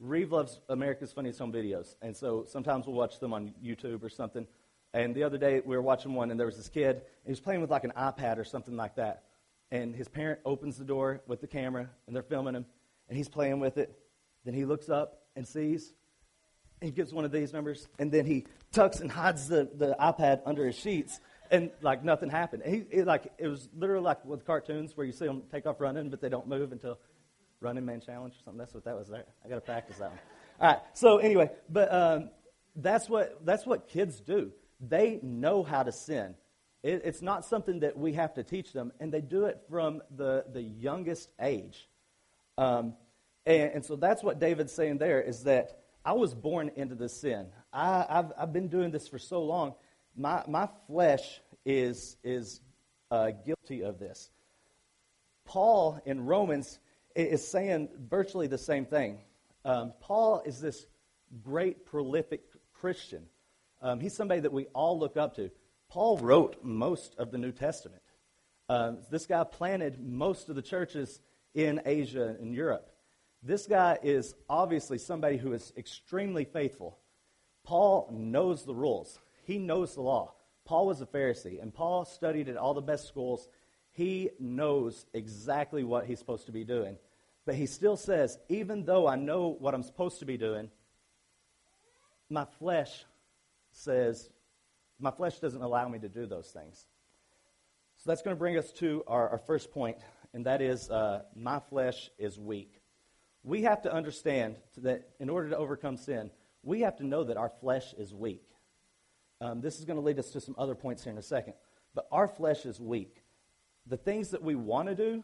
Reeve 0.00 0.32
loves 0.32 0.60
America's 0.70 1.12
Funniest 1.12 1.40
Home 1.40 1.52
Videos, 1.52 1.94
and 2.00 2.16
so 2.16 2.46
sometimes 2.48 2.86
we'll 2.86 2.96
watch 2.96 3.18
them 3.20 3.34
on 3.34 3.52
YouTube 3.62 4.02
or 4.02 4.08
something. 4.08 4.46
And 4.94 5.14
the 5.14 5.24
other 5.24 5.36
day 5.36 5.60
we 5.62 5.76
were 5.76 5.82
watching 5.82 6.14
one, 6.14 6.30
and 6.30 6.40
there 6.40 6.46
was 6.46 6.56
this 6.56 6.70
kid, 6.70 7.02
he 7.26 7.32
was 7.32 7.40
playing 7.40 7.60
with 7.60 7.70
like 7.70 7.84
an 7.84 7.92
iPad 7.98 8.38
or 8.38 8.44
something 8.44 8.78
like 8.78 8.96
that. 8.96 9.24
And 9.70 9.94
his 9.94 10.08
parent 10.08 10.40
opens 10.46 10.78
the 10.78 10.86
door 10.86 11.20
with 11.26 11.42
the 11.42 11.48
camera, 11.48 11.90
and 12.06 12.16
they're 12.16 12.22
filming 12.22 12.54
him, 12.54 12.64
and 13.10 13.18
he's 13.18 13.28
playing 13.28 13.60
with 13.60 13.76
it. 13.76 13.94
Then 14.46 14.54
he 14.54 14.64
looks 14.64 14.88
up 14.88 15.20
and 15.36 15.46
sees, 15.46 15.92
he 16.84 16.90
gives 16.90 17.12
one 17.12 17.24
of 17.24 17.32
these 17.32 17.52
numbers, 17.52 17.88
and 17.98 18.12
then 18.12 18.26
he 18.26 18.46
tucks 18.72 19.00
and 19.00 19.10
hides 19.10 19.48
the, 19.48 19.68
the 19.74 19.96
iPad 20.00 20.42
under 20.46 20.66
his 20.66 20.76
sheets, 20.76 21.20
and 21.50 21.70
like 21.82 22.04
nothing 22.04 22.30
happened. 22.30 22.62
he, 22.66 22.84
it, 22.90 23.06
like 23.06 23.32
it 23.38 23.48
was 23.48 23.68
literally 23.76 24.04
like 24.04 24.24
with 24.24 24.44
cartoons 24.44 24.96
where 24.96 25.06
you 25.06 25.12
see 25.12 25.26
them 25.26 25.42
take 25.50 25.66
off 25.66 25.80
running, 25.80 26.10
but 26.10 26.20
they 26.20 26.28
don't 26.28 26.48
move 26.48 26.72
until 26.72 26.98
Running 27.60 27.84
Man 27.84 28.00
Challenge 28.00 28.34
or 28.34 28.42
something. 28.44 28.58
That's 28.58 28.74
what 28.74 28.84
that 28.84 28.96
was 28.96 29.08
there. 29.08 29.24
I 29.44 29.48
got 29.48 29.56
to 29.56 29.60
practice 29.60 29.96
that 29.98 30.10
one. 30.10 30.18
All 30.60 30.68
right. 30.68 30.78
So 30.92 31.18
anyway, 31.18 31.50
but 31.68 31.92
um, 31.92 32.30
that's 32.76 33.08
what 33.08 33.44
that's 33.44 33.66
what 33.66 33.88
kids 33.88 34.20
do. 34.20 34.52
They 34.80 35.18
know 35.22 35.62
how 35.62 35.82
to 35.82 35.92
sin. 35.92 36.34
It, 36.82 37.02
it's 37.04 37.22
not 37.22 37.44
something 37.44 37.80
that 37.80 37.96
we 37.96 38.12
have 38.12 38.34
to 38.34 38.42
teach 38.42 38.72
them, 38.72 38.92
and 39.00 39.12
they 39.12 39.20
do 39.20 39.46
it 39.46 39.62
from 39.70 40.02
the 40.14 40.44
the 40.52 40.62
youngest 40.62 41.30
age. 41.40 41.88
Um, 42.58 42.94
and, 43.46 43.72
and 43.74 43.84
so 43.84 43.96
that's 43.96 44.22
what 44.22 44.38
David's 44.38 44.72
saying 44.72 44.98
there 44.98 45.20
is 45.20 45.44
that 45.44 45.83
I 46.04 46.12
was 46.12 46.34
born 46.34 46.70
into 46.76 46.94
this 46.94 47.20
sin. 47.20 47.46
I, 47.72 48.06
have 48.08 48.32
I've 48.38 48.52
been 48.52 48.68
doing 48.68 48.90
this 48.90 49.08
for 49.08 49.18
so 49.18 49.42
long. 49.42 49.74
My, 50.16 50.42
my 50.46 50.68
flesh 50.86 51.40
is, 51.64 52.16
is 52.22 52.60
uh, 53.10 53.30
guilty 53.44 53.82
of 53.82 53.98
this. 53.98 54.30
Paul 55.46 56.00
in 56.04 56.26
Romans 56.26 56.78
is 57.16 57.46
saying 57.46 57.88
virtually 58.08 58.46
the 58.46 58.58
same 58.58 58.84
thing. 58.84 59.18
Um, 59.64 59.92
Paul 60.00 60.42
is 60.44 60.60
this 60.60 60.86
great, 61.42 61.86
prolific 61.86 62.42
Christian. 62.72 63.24
Um, 63.80 64.00
he's 64.00 64.14
somebody 64.14 64.40
that 64.40 64.52
we 64.52 64.66
all 64.74 64.98
look 64.98 65.16
up 65.16 65.36
to. 65.36 65.50
Paul 65.88 66.18
wrote 66.18 66.58
most 66.62 67.14
of 67.18 67.30
the 67.30 67.38
New 67.38 67.52
Testament. 67.52 68.02
Um, 68.68 68.98
this 69.10 69.26
guy 69.26 69.44
planted 69.44 70.00
most 70.00 70.48
of 70.48 70.56
the 70.56 70.62
churches 70.62 71.20
in 71.54 71.80
Asia 71.84 72.36
and 72.40 72.54
Europe. 72.54 72.93
This 73.46 73.66
guy 73.66 73.98
is 74.02 74.34
obviously 74.48 74.96
somebody 74.96 75.36
who 75.36 75.52
is 75.52 75.74
extremely 75.76 76.46
faithful. 76.46 76.98
Paul 77.62 78.08
knows 78.10 78.64
the 78.64 78.74
rules, 78.74 79.18
he 79.44 79.58
knows 79.58 79.94
the 79.94 80.00
law. 80.00 80.32
Paul 80.64 80.86
was 80.86 81.02
a 81.02 81.06
Pharisee, 81.06 81.60
and 81.60 81.74
Paul 81.74 82.06
studied 82.06 82.48
at 82.48 82.56
all 82.56 82.72
the 82.72 82.80
best 82.80 83.06
schools. 83.06 83.48
He 83.90 84.30
knows 84.40 85.04
exactly 85.12 85.84
what 85.84 86.06
he's 86.06 86.18
supposed 86.18 86.46
to 86.46 86.52
be 86.52 86.64
doing. 86.64 86.96
But 87.44 87.54
he 87.54 87.66
still 87.66 87.98
says, 87.98 88.38
even 88.48 88.86
though 88.86 89.06
I 89.06 89.16
know 89.16 89.56
what 89.60 89.74
I'm 89.74 89.82
supposed 89.82 90.20
to 90.20 90.24
be 90.24 90.38
doing, 90.38 90.70
my 92.30 92.46
flesh 92.58 93.04
says, 93.72 94.30
my 94.98 95.10
flesh 95.10 95.38
doesn't 95.38 95.60
allow 95.60 95.86
me 95.86 95.98
to 95.98 96.08
do 96.08 96.24
those 96.24 96.48
things. 96.48 96.86
So 97.98 98.10
that's 98.10 98.22
going 98.22 98.34
to 98.34 98.38
bring 98.38 98.56
us 98.56 98.72
to 98.72 99.04
our, 99.06 99.28
our 99.28 99.38
first 99.38 99.70
point, 99.70 99.98
and 100.32 100.46
that 100.46 100.62
is 100.62 100.90
uh, 100.90 101.24
my 101.36 101.60
flesh 101.60 102.10
is 102.18 102.38
weak. 102.38 102.80
We 103.44 103.62
have 103.62 103.82
to 103.82 103.92
understand 103.92 104.56
that 104.78 105.10
in 105.20 105.28
order 105.28 105.50
to 105.50 105.56
overcome 105.56 105.98
sin, 105.98 106.30
we 106.62 106.80
have 106.80 106.96
to 106.96 107.06
know 107.06 107.24
that 107.24 107.36
our 107.36 107.50
flesh 107.60 107.92
is 107.98 108.14
weak. 108.14 108.42
Um, 109.40 109.60
this 109.60 109.78
is 109.78 109.84
going 109.84 109.98
to 109.98 110.04
lead 110.04 110.18
us 110.18 110.30
to 110.30 110.40
some 110.40 110.54
other 110.56 110.74
points 110.74 111.04
here 111.04 111.12
in 111.12 111.18
a 111.18 111.22
second. 111.22 111.52
But 111.94 112.08
our 112.10 112.26
flesh 112.26 112.64
is 112.64 112.80
weak. 112.80 113.22
The 113.86 113.98
things 113.98 114.30
that 114.30 114.42
we 114.42 114.54
want 114.54 114.88
to 114.88 114.94
do 114.94 115.22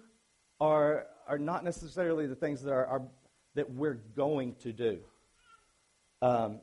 are, 0.61 1.07
are 1.27 1.39
not 1.39 1.65
necessarily 1.65 2.27
the 2.27 2.35
things 2.35 2.63
that, 2.63 2.73
are, 2.73 2.87
are 2.87 3.03
that 3.55 3.73
we're 3.73 4.01
going 4.15 4.55
to 4.57 4.73
do. 4.73 4.99
Um, 6.21 6.61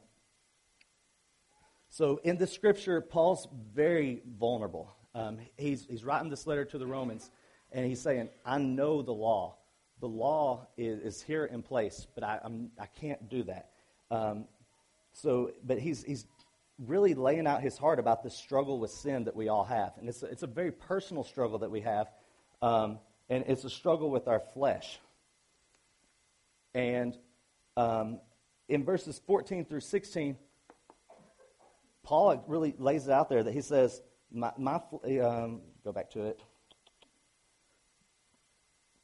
so 1.89 2.19
in 2.23 2.37
the 2.37 2.45
scripture, 2.45 3.01
Paul's 3.01 3.47
very 3.73 4.21
vulnerable. 4.37 4.93
Um, 5.15 5.39
he's, 5.57 5.87
he's 5.89 6.03
writing 6.03 6.29
this 6.29 6.45
letter 6.45 6.65
to 6.65 6.77
the 6.77 6.85
Romans, 6.85 7.31
and 7.71 7.87
he's 7.87 8.01
saying, 8.01 8.29
I 8.45 8.59
know 8.59 9.01
the 9.01 9.13
law. 9.13 9.55
The 9.99 10.07
law 10.07 10.67
is, 10.77 10.99
is 10.99 11.21
here 11.21 11.45
in 11.45 11.61
place, 11.63 12.07
but 12.13 12.23
I, 12.23 12.39
I'm, 12.43 12.71
I 12.79 12.85
can't 12.85 13.29
do 13.29 13.43
that. 13.43 13.69
Um, 14.11 14.45
so, 15.13 15.51
but 15.63 15.79
he's, 15.79 16.03
he's 16.03 16.25
really 16.85 17.15
laying 17.15 17.47
out 17.47 17.61
his 17.61 17.77
heart 17.77 17.99
about 17.99 18.23
the 18.23 18.29
struggle 18.29 18.79
with 18.79 18.91
sin 18.91 19.23
that 19.23 19.35
we 19.35 19.49
all 19.49 19.63
have. 19.63 19.93
And 19.97 20.07
it's 20.07 20.21
a, 20.21 20.27
it's 20.27 20.43
a 20.43 20.47
very 20.47 20.71
personal 20.71 21.23
struggle 21.23 21.59
that 21.59 21.71
we 21.71 21.81
have, 21.81 22.07
um, 22.61 22.99
and 23.29 23.43
it's 23.47 23.63
a 23.63 23.69
struggle 23.69 24.11
with 24.11 24.27
our 24.27 24.39
flesh. 24.53 24.99
And 26.75 27.17
um, 27.75 28.19
in 28.69 28.83
verses 28.83 29.19
14 29.25 29.65
through 29.65 29.79
16, 29.79 30.37
Paul 32.03 32.43
really 32.47 32.75
lays 32.77 33.07
it 33.07 33.11
out 33.11 33.29
there 33.29 33.43
that 33.43 33.53
he 33.53 33.61
says, 33.61 34.01
my, 34.31 34.51
my 34.57 34.75
um, 35.21 35.61
go 35.83 35.91
back 35.91 36.11
to 36.11 36.25
it. 36.25 36.39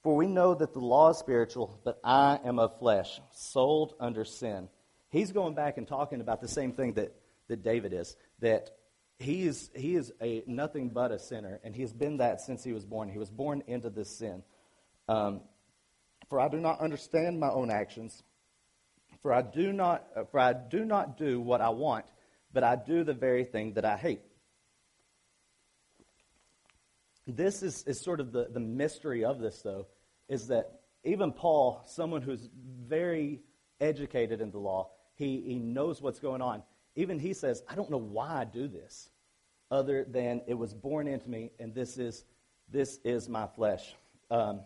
For 0.04 0.16
we 0.16 0.28
know 0.28 0.54
that 0.54 0.74
the 0.74 0.80
law 0.80 1.12
is 1.12 1.18
spiritual, 1.18 1.80
but 1.86 2.00
I 2.04 2.38
am 2.44 2.60
of 2.60 2.78
flesh, 2.78 3.22
sold 3.32 3.96
under 4.00 4.26
sin. 4.26 4.68
He's 5.10 5.32
going 5.32 5.56
back 5.56 5.78
and 5.78 5.88
talking 5.88 6.20
about 6.20 6.42
the 6.42 6.48
same 6.48 6.74
thing 6.74 6.94
that, 6.94 7.16
that 7.48 7.64
David 7.64 7.94
is, 7.94 8.16
that 8.40 8.72
he 9.18 9.44
is, 9.44 9.70
he 9.74 9.96
is 9.96 10.12
a, 10.22 10.44
nothing 10.46 10.90
but 10.90 11.12
a 11.12 11.20
sinner, 11.20 11.62
and 11.64 11.74
he 11.74 11.82
has 11.84 11.94
been 11.94 12.18
that 12.18 12.42
since 12.42 12.64
he 12.64 12.74
was 12.74 12.84
born. 12.84 13.08
He 13.08 13.18
was 13.18 13.30
born 13.30 13.64
into 13.68 13.90
this 13.90 14.10
sin. 14.10 14.44
Um, 15.08 15.42
for 16.30 16.40
I 16.40 16.50
do 16.50 16.58
not 16.58 16.82
understand 16.82 17.40
my 17.40 17.50
own 17.50 17.72
actions, 17.72 18.24
for 19.22 19.32
I 19.32 19.42
do 19.42 19.72
not, 19.72 20.06
for 20.32 20.40
I 20.40 20.52
do 20.52 20.84
not 20.84 21.18
do 21.18 21.40
what 21.40 21.62
I 21.62 21.70
want, 21.70 22.06
but 22.52 22.64
I 22.64 22.76
do 22.76 23.06
the 23.06 23.14
very 23.14 23.46
thing 23.46 23.74
that 23.74 23.86
I 23.86 23.96
hate. 23.96 24.22
This 27.26 27.64
is, 27.64 27.84
is 27.88 28.02
sort 28.02 28.20
of 28.20 28.34
the, 28.34 28.50
the 28.52 28.60
mystery 28.60 29.24
of 29.24 29.40
this, 29.40 29.62
though, 29.62 29.88
is 30.34 30.48
that 30.48 30.80
even 31.04 31.32
Paul, 31.32 31.84
someone 31.86 32.24
who's 32.24 32.50
very 32.88 33.40
educated 33.80 34.42
in 34.42 34.50
the 34.50 34.58
law, 34.58 34.90
he, 35.16 35.42
he 35.46 35.60
knows 35.60 36.02
what's 36.02 36.20
going 36.20 36.42
on. 36.42 36.64
Even 36.96 37.20
he 37.20 37.34
says, 37.34 37.62
I 37.70 37.76
don't 37.76 37.92
know 37.92 37.98
why 37.98 38.42
I 38.42 38.44
do 38.44 38.68
this, 38.68 39.10
other 39.70 40.06
than 40.10 40.42
it 40.48 40.56
was 40.56 40.74
born 40.74 41.08
into 41.08 41.30
me, 41.30 41.52
and 41.60 41.74
this 41.74 41.98
is, 41.98 42.26
this 42.68 43.00
is 43.04 43.30
my 43.30 43.46
flesh. 43.46 43.96
Um, 44.32 44.62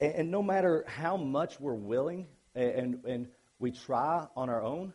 and, 0.00 0.14
and, 0.14 0.30
no 0.30 0.42
matter 0.42 0.84
how 0.88 1.16
much 1.16 1.60
we're 1.60 1.74
willing 1.74 2.26
and, 2.54 3.04
and 3.04 3.28
we 3.60 3.70
try 3.70 4.26
on 4.34 4.48
our 4.48 4.62
own, 4.62 4.92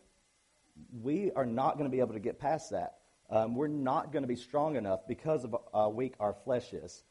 we 1.02 1.32
are 1.36 1.46
not 1.46 1.78
going 1.78 1.90
to 1.90 1.96
be 1.96 2.02
able 2.02 2.14
to 2.14 2.20
get 2.20 2.40
past 2.40 2.72
that. 2.72 2.96
Um, 3.30 3.56
we're 3.56 3.68
not 3.68 4.12
going 4.12 4.24
to 4.24 4.28
be 4.28 4.36
strong 4.36 4.76
enough 4.76 5.08
because 5.08 5.46
of 5.46 5.56
how 5.74 5.90
weak 5.90 6.16
our 6.20 6.34
flesh 6.34 6.74
is. 6.74 7.04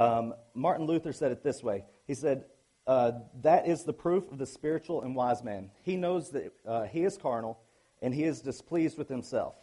Um, 0.00 0.34
Martin 0.54 0.86
Luther 0.86 1.12
said 1.12 1.30
it 1.30 1.44
this 1.44 1.62
way 1.62 1.84
He 2.06 2.14
said, 2.14 2.46
uh, 2.86 3.12
That 3.42 3.68
is 3.68 3.84
the 3.84 3.92
proof 3.92 4.32
of 4.32 4.38
the 4.38 4.46
spiritual 4.46 5.02
and 5.02 5.14
wise 5.14 5.44
man. 5.44 5.70
He 5.82 5.96
knows 5.96 6.30
that 6.30 6.52
uh, 6.66 6.84
he 6.84 7.04
is 7.04 7.18
carnal 7.18 7.60
and 8.00 8.14
he 8.14 8.24
is 8.24 8.40
displeased 8.40 8.96
with 8.96 9.10
himself. 9.10 9.54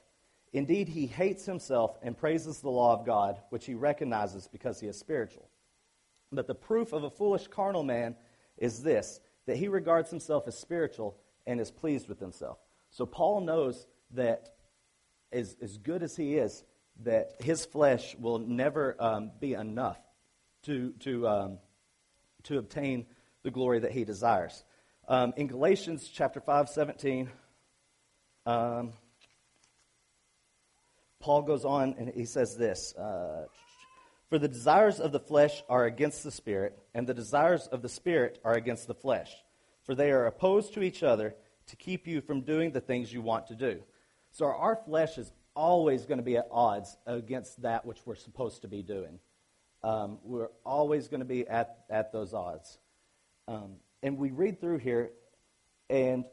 Indeed, 0.54 0.90
he 0.90 1.08
hates 1.08 1.46
himself 1.46 1.98
and 2.04 2.16
praises 2.16 2.60
the 2.60 2.70
law 2.70 2.94
of 2.94 3.06
God, 3.06 3.42
which 3.50 3.66
he 3.66 3.74
recognizes 3.74 4.48
because 4.48 4.80
he 4.80 4.88
is 4.88 4.98
spiritual. 4.98 5.50
But 6.32 6.48
the 6.48 6.56
proof 6.56 6.94
of 6.94 7.04
a 7.04 7.10
foolish 7.10 7.48
carnal 7.48 7.84
man 7.84 8.16
is 8.58 8.84
this 8.84 9.20
that 9.48 9.58
he 9.58 9.70
regards 9.70 10.10
himself 10.10 10.44
as 10.48 10.58
spiritual 10.58 11.18
and 11.48 11.60
is 11.60 11.72
pleased 11.72 12.08
with 12.08 12.20
himself. 12.20 12.60
So 12.92 13.06
Paul 13.06 13.42
knows 13.42 13.88
that 14.12 14.50
as, 15.32 15.56
as 15.62 15.78
good 15.78 16.04
as 16.04 16.16
he 16.16 16.36
is, 16.36 16.64
that 17.04 17.32
his 17.40 17.66
flesh 17.66 18.16
will 18.20 18.40
never 18.40 18.96
um, 19.00 19.32
be 19.40 19.54
enough 19.54 19.98
to, 20.68 20.92
to, 21.00 21.28
um, 21.28 21.58
to 22.44 22.58
obtain 22.58 23.06
the 23.44 23.52
glory 23.52 23.80
that 23.80 23.92
he 23.94 24.04
desires. 24.04 24.64
Um, 25.08 25.34
in 25.38 25.48
Galatians 25.48 26.10
chapter 26.14 26.42
5, 26.42 26.68
17, 26.68 27.30
um, 28.46 28.92
Paul 31.22 31.44
goes 31.44 31.64
on 31.64 31.96
and 31.98 32.10
he 32.10 32.26
says 32.26 32.58
this 32.58 32.94
uh, 32.96 33.46
For 34.30 34.38
the 34.38 34.50
desires 34.50 35.00
of 35.00 35.14
the 35.14 35.22
flesh 35.22 35.64
are 35.70 35.86
against 35.86 36.24
the 36.24 36.32
spirit, 36.32 36.78
and 36.94 37.08
the 37.08 37.14
desires 37.14 37.68
of 37.68 37.82
the 37.82 37.90
spirit 37.90 38.40
are 38.44 38.54
against 38.54 38.88
the 38.88 38.94
flesh. 38.94 39.32
For 39.84 39.96
they 39.96 40.12
are 40.12 40.26
opposed 40.26 40.74
to 40.74 40.84
each 40.84 41.02
other 41.02 41.34
to 41.68 41.76
keep 41.78 42.08
you 42.08 42.20
from 42.20 42.42
doing 42.42 42.72
the 42.72 42.82
things 42.82 43.12
you 43.12 43.22
want 43.22 43.48
to 43.48 43.56
do. 43.56 43.80
So 44.32 44.46
our 44.46 44.76
flesh 44.76 45.18
is 45.18 45.32
always 45.56 46.06
going 46.06 46.20
to 46.20 46.24
be 46.24 46.36
at 46.36 46.50
odds 46.52 46.98
against 47.06 47.62
that 47.62 47.86
which 47.86 48.00
we're 48.06 48.16
supposed 48.16 48.64
to 48.64 48.68
be 48.68 48.84
doing. 48.84 49.20
Um, 49.84 50.20
we're 50.24 50.50
always 50.66 51.08
going 51.08 51.20
to 51.20 51.26
be 51.26 51.48
at, 51.48 51.86
at 51.90 52.12
those 52.12 52.34
odds. 52.34 52.78
Um, 53.48 53.76
and 54.04 54.18
we 54.18 54.32
read 54.32 54.60
through 54.60 54.80
here, 54.80 55.12
and 55.90 56.26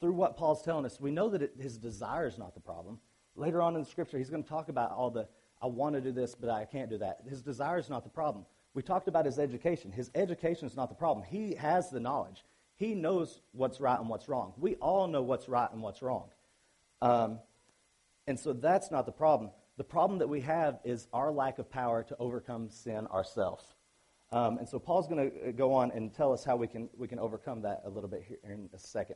through 0.00 0.12
what 0.12 0.36
Paul's 0.36 0.62
telling 0.62 0.86
us, 0.86 1.00
we 1.00 1.10
know 1.10 1.28
that 1.30 1.42
it, 1.42 1.54
his 1.60 1.76
desire 1.76 2.26
is 2.26 2.38
not 2.38 2.54
the 2.54 2.60
problem. 2.60 2.98
Later 3.36 3.60
on 3.60 3.74
in 3.74 3.82
the 3.82 3.88
scripture, 3.88 4.18
he's 4.18 4.30
going 4.30 4.42
to 4.42 4.48
talk 4.48 4.68
about 4.68 4.92
all 4.92 5.10
the, 5.10 5.28
I 5.60 5.66
want 5.66 5.94
to 5.94 6.00
do 6.00 6.12
this, 6.12 6.34
but 6.34 6.50
I 6.50 6.64
can't 6.64 6.90
do 6.90 6.98
that. 6.98 7.20
His 7.28 7.42
desire 7.42 7.78
is 7.78 7.90
not 7.90 8.04
the 8.04 8.10
problem. 8.10 8.46
We 8.74 8.82
talked 8.82 9.08
about 9.08 9.26
his 9.26 9.38
education. 9.38 9.90
His 9.90 10.10
education 10.14 10.68
is 10.68 10.76
not 10.76 10.88
the 10.88 10.94
problem. 10.94 11.26
He 11.28 11.54
has 11.54 11.90
the 11.90 12.00
knowledge. 12.00 12.44
He 12.76 12.94
knows 12.94 13.40
what's 13.52 13.80
right 13.80 13.98
and 13.98 14.08
what's 14.08 14.28
wrong. 14.28 14.52
We 14.56 14.76
all 14.76 15.08
know 15.08 15.22
what's 15.22 15.48
right 15.48 15.68
and 15.72 15.82
what's 15.82 16.00
wrong. 16.00 16.28
Um, 17.02 17.40
and 18.26 18.38
so 18.38 18.52
that's 18.52 18.90
not 18.90 19.06
the 19.06 19.12
problem. 19.12 19.50
The 19.78 19.84
problem 19.84 20.18
that 20.18 20.28
we 20.28 20.40
have 20.40 20.80
is 20.84 21.06
our 21.12 21.30
lack 21.30 21.60
of 21.60 21.70
power 21.70 22.02
to 22.02 22.16
overcome 22.18 22.68
sin 22.68 23.06
ourselves. 23.06 23.64
Um, 24.32 24.58
and 24.58 24.68
so 24.68 24.80
Paul's 24.80 25.06
going 25.06 25.30
to 25.30 25.48
uh, 25.48 25.52
go 25.52 25.72
on 25.72 25.92
and 25.92 26.12
tell 26.12 26.32
us 26.32 26.44
how 26.44 26.56
we 26.56 26.66
can, 26.66 26.90
we 26.98 27.06
can 27.06 27.20
overcome 27.20 27.62
that 27.62 27.82
a 27.84 27.88
little 27.88 28.10
bit 28.10 28.24
here 28.26 28.38
in 28.42 28.68
a 28.74 28.78
second. 28.78 29.14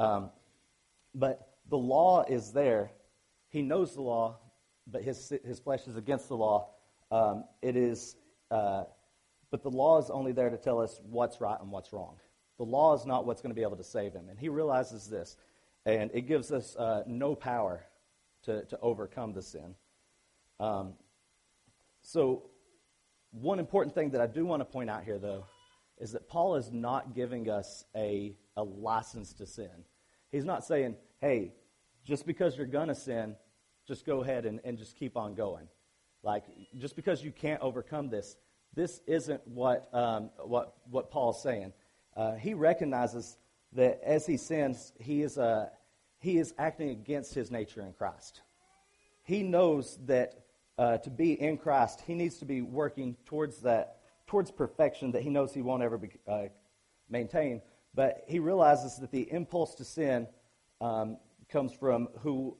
Um, 0.00 0.30
but 1.14 1.52
the 1.70 1.78
law 1.78 2.24
is 2.28 2.50
there. 2.50 2.90
He 3.48 3.62
knows 3.62 3.94
the 3.94 4.02
law, 4.02 4.40
but 4.88 5.04
his, 5.04 5.32
his 5.44 5.60
flesh 5.60 5.86
is 5.86 5.96
against 5.96 6.26
the 6.28 6.36
law. 6.36 6.70
Um, 7.12 7.44
it 7.62 7.76
is, 7.76 8.16
uh, 8.50 8.84
but 9.52 9.62
the 9.62 9.70
law 9.70 10.00
is 10.00 10.10
only 10.10 10.32
there 10.32 10.50
to 10.50 10.58
tell 10.58 10.80
us 10.80 11.00
what's 11.04 11.40
right 11.40 11.58
and 11.60 11.70
what's 11.70 11.92
wrong. 11.92 12.16
The 12.58 12.64
law 12.64 12.94
is 12.94 13.06
not 13.06 13.24
what's 13.24 13.40
going 13.40 13.52
to 13.52 13.56
be 13.56 13.62
able 13.62 13.76
to 13.76 13.84
save 13.84 14.14
him. 14.14 14.28
And 14.28 14.36
he 14.36 14.48
realizes 14.48 15.06
this. 15.06 15.36
And 15.86 16.10
it 16.12 16.22
gives 16.22 16.50
us 16.50 16.74
uh, 16.74 17.04
no 17.06 17.36
power 17.36 17.86
to, 18.44 18.64
to 18.64 18.78
overcome 18.80 19.32
the 19.32 19.42
sin. 19.42 19.76
Um, 20.62 20.92
so, 22.02 22.44
one 23.32 23.58
important 23.58 23.94
thing 23.96 24.10
that 24.10 24.20
I 24.20 24.28
do 24.28 24.46
want 24.46 24.60
to 24.60 24.64
point 24.64 24.88
out 24.90 25.02
here, 25.02 25.18
though, 25.18 25.44
is 25.98 26.12
that 26.12 26.28
Paul 26.28 26.54
is 26.54 26.70
not 26.70 27.14
giving 27.14 27.50
us 27.50 27.84
a, 27.96 28.36
a 28.56 28.62
license 28.62 29.32
to 29.34 29.46
sin. 29.46 29.84
He's 30.30 30.44
not 30.44 30.64
saying, 30.64 30.94
hey, 31.20 31.52
just 32.04 32.26
because 32.26 32.56
you're 32.56 32.66
going 32.66 32.88
to 32.88 32.94
sin, 32.94 33.34
just 33.88 34.06
go 34.06 34.22
ahead 34.22 34.46
and, 34.46 34.60
and 34.64 34.78
just 34.78 34.96
keep 34.96 35.16
on 35.16 35.34
going. 35.34 35.66
Like, 36.22 36.44
just 36.78 36.94
because 36.94 37.24
you 37.24 37.32
can't 37.32 37.60
overcome 37.60 38.08
this, 38.08 38.36
this 38.72 39.00
isn't 39.08 39.46
what, 39.48 39.92
um, 39.92 40.30
what, 40.44 40.74
what 40.88 41.10
Paul's 41.10 41.42
saying 41.42 41.72
uh, 42.16 42.34
he 42.34 42.54
recognizes 42.54 43.36
that 43.72 44.00
as 44.04 44.26
he 44.26 44.36
sins, 44.36 44.92
he 45.00 45.22
is, 45.22 45.38
uh, 45.38 45.70
he 46.18 46.36
is 46.36 46.54
acting 46.58 46.90
against 46.90 47.34
his 47.34 47.50
nature 47.50 47.80
in 47.80 47.92
Christ. 47.94 48.42
He 49.24 49.42
knows 49.42 49.98
that 50.06 50.41
uh, 50.78 50.98
to 50.98 51.10
be 51.10 51.40
in 51.40 51.58
Christ, 51.58 52.02
he 52.06 52.14
needs 52.14 52.38
to 52.38 52.44
be 52.44 52.62
working 52.62 53.16
towards 53.24 53.58
that, 53.62 53.98
towards 54.26 54.50
perfection 54.50 55.12
that 55.12 55.22
he 55.22 55.30
knows 55.30 55.52
he 55.52 55.62
won't 55.62 55.82
ever 55.82 55.98
be, 55.98 56.10
uh, 56.26 56.44
maintain. 57.08 57.60
But 57.94 58.24
he 58.26 58.38
realizes 58.38 58.96
that 58.96 59.10
the 59.10 59.30
impulse 59.30 59.74
to 59.76 59.84
sin 59.84 60.26
um, 60.80 61.18
comes 61.48 61.72
from 61.72 62.08
who 62.20 62.56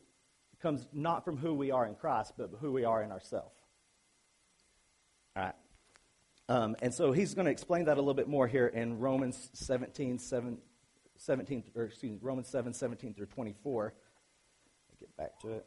comes 0.61 0.87
not 0.93 1.25
from 1.25 1.37
who 1.37 1.55
we 1.55 1.71
are 1.71 1.87
in 1.87 1.95
Christ, 1.95 2.35
but 2.39 2.51
who 2.61 2.73
we 2.73 2.85
are 2.85 3.03
in 3.03 3.11
ourselves. 3.11 3.57
All 5.35 5.45
right. 5.45 5.55
Um, 6.49 6.77
and 6.83 6.93
so 6.93 7.13
he's 7.13 7.35
going 7.35 7.47
to 7.47 7.51
explain 7.51 7.87
that 7.87 7.97
a 7.97 8.01
little 8.01 8.15
bit 8.15 8.29
more 8.29 8.47
here 8.47 8.67
in 8.67 8.99
Romans 8.99 9.51
17, 9.55 10.19
7, 10.19 10.59
17 11.17 11.65
or 11.75 11.85
excuse 11.85 12.13
me, 12.13 12.19
Romans 12.21 12.49
7, 12.49 12.75
17 12.75 13.15
through 13.15 13.27
24. 13.27 13.95
I'll 14.91 14.97
get 15.01 15.17
back 15.17 15.41
to 15.41 15.49
it. 15.49 15.67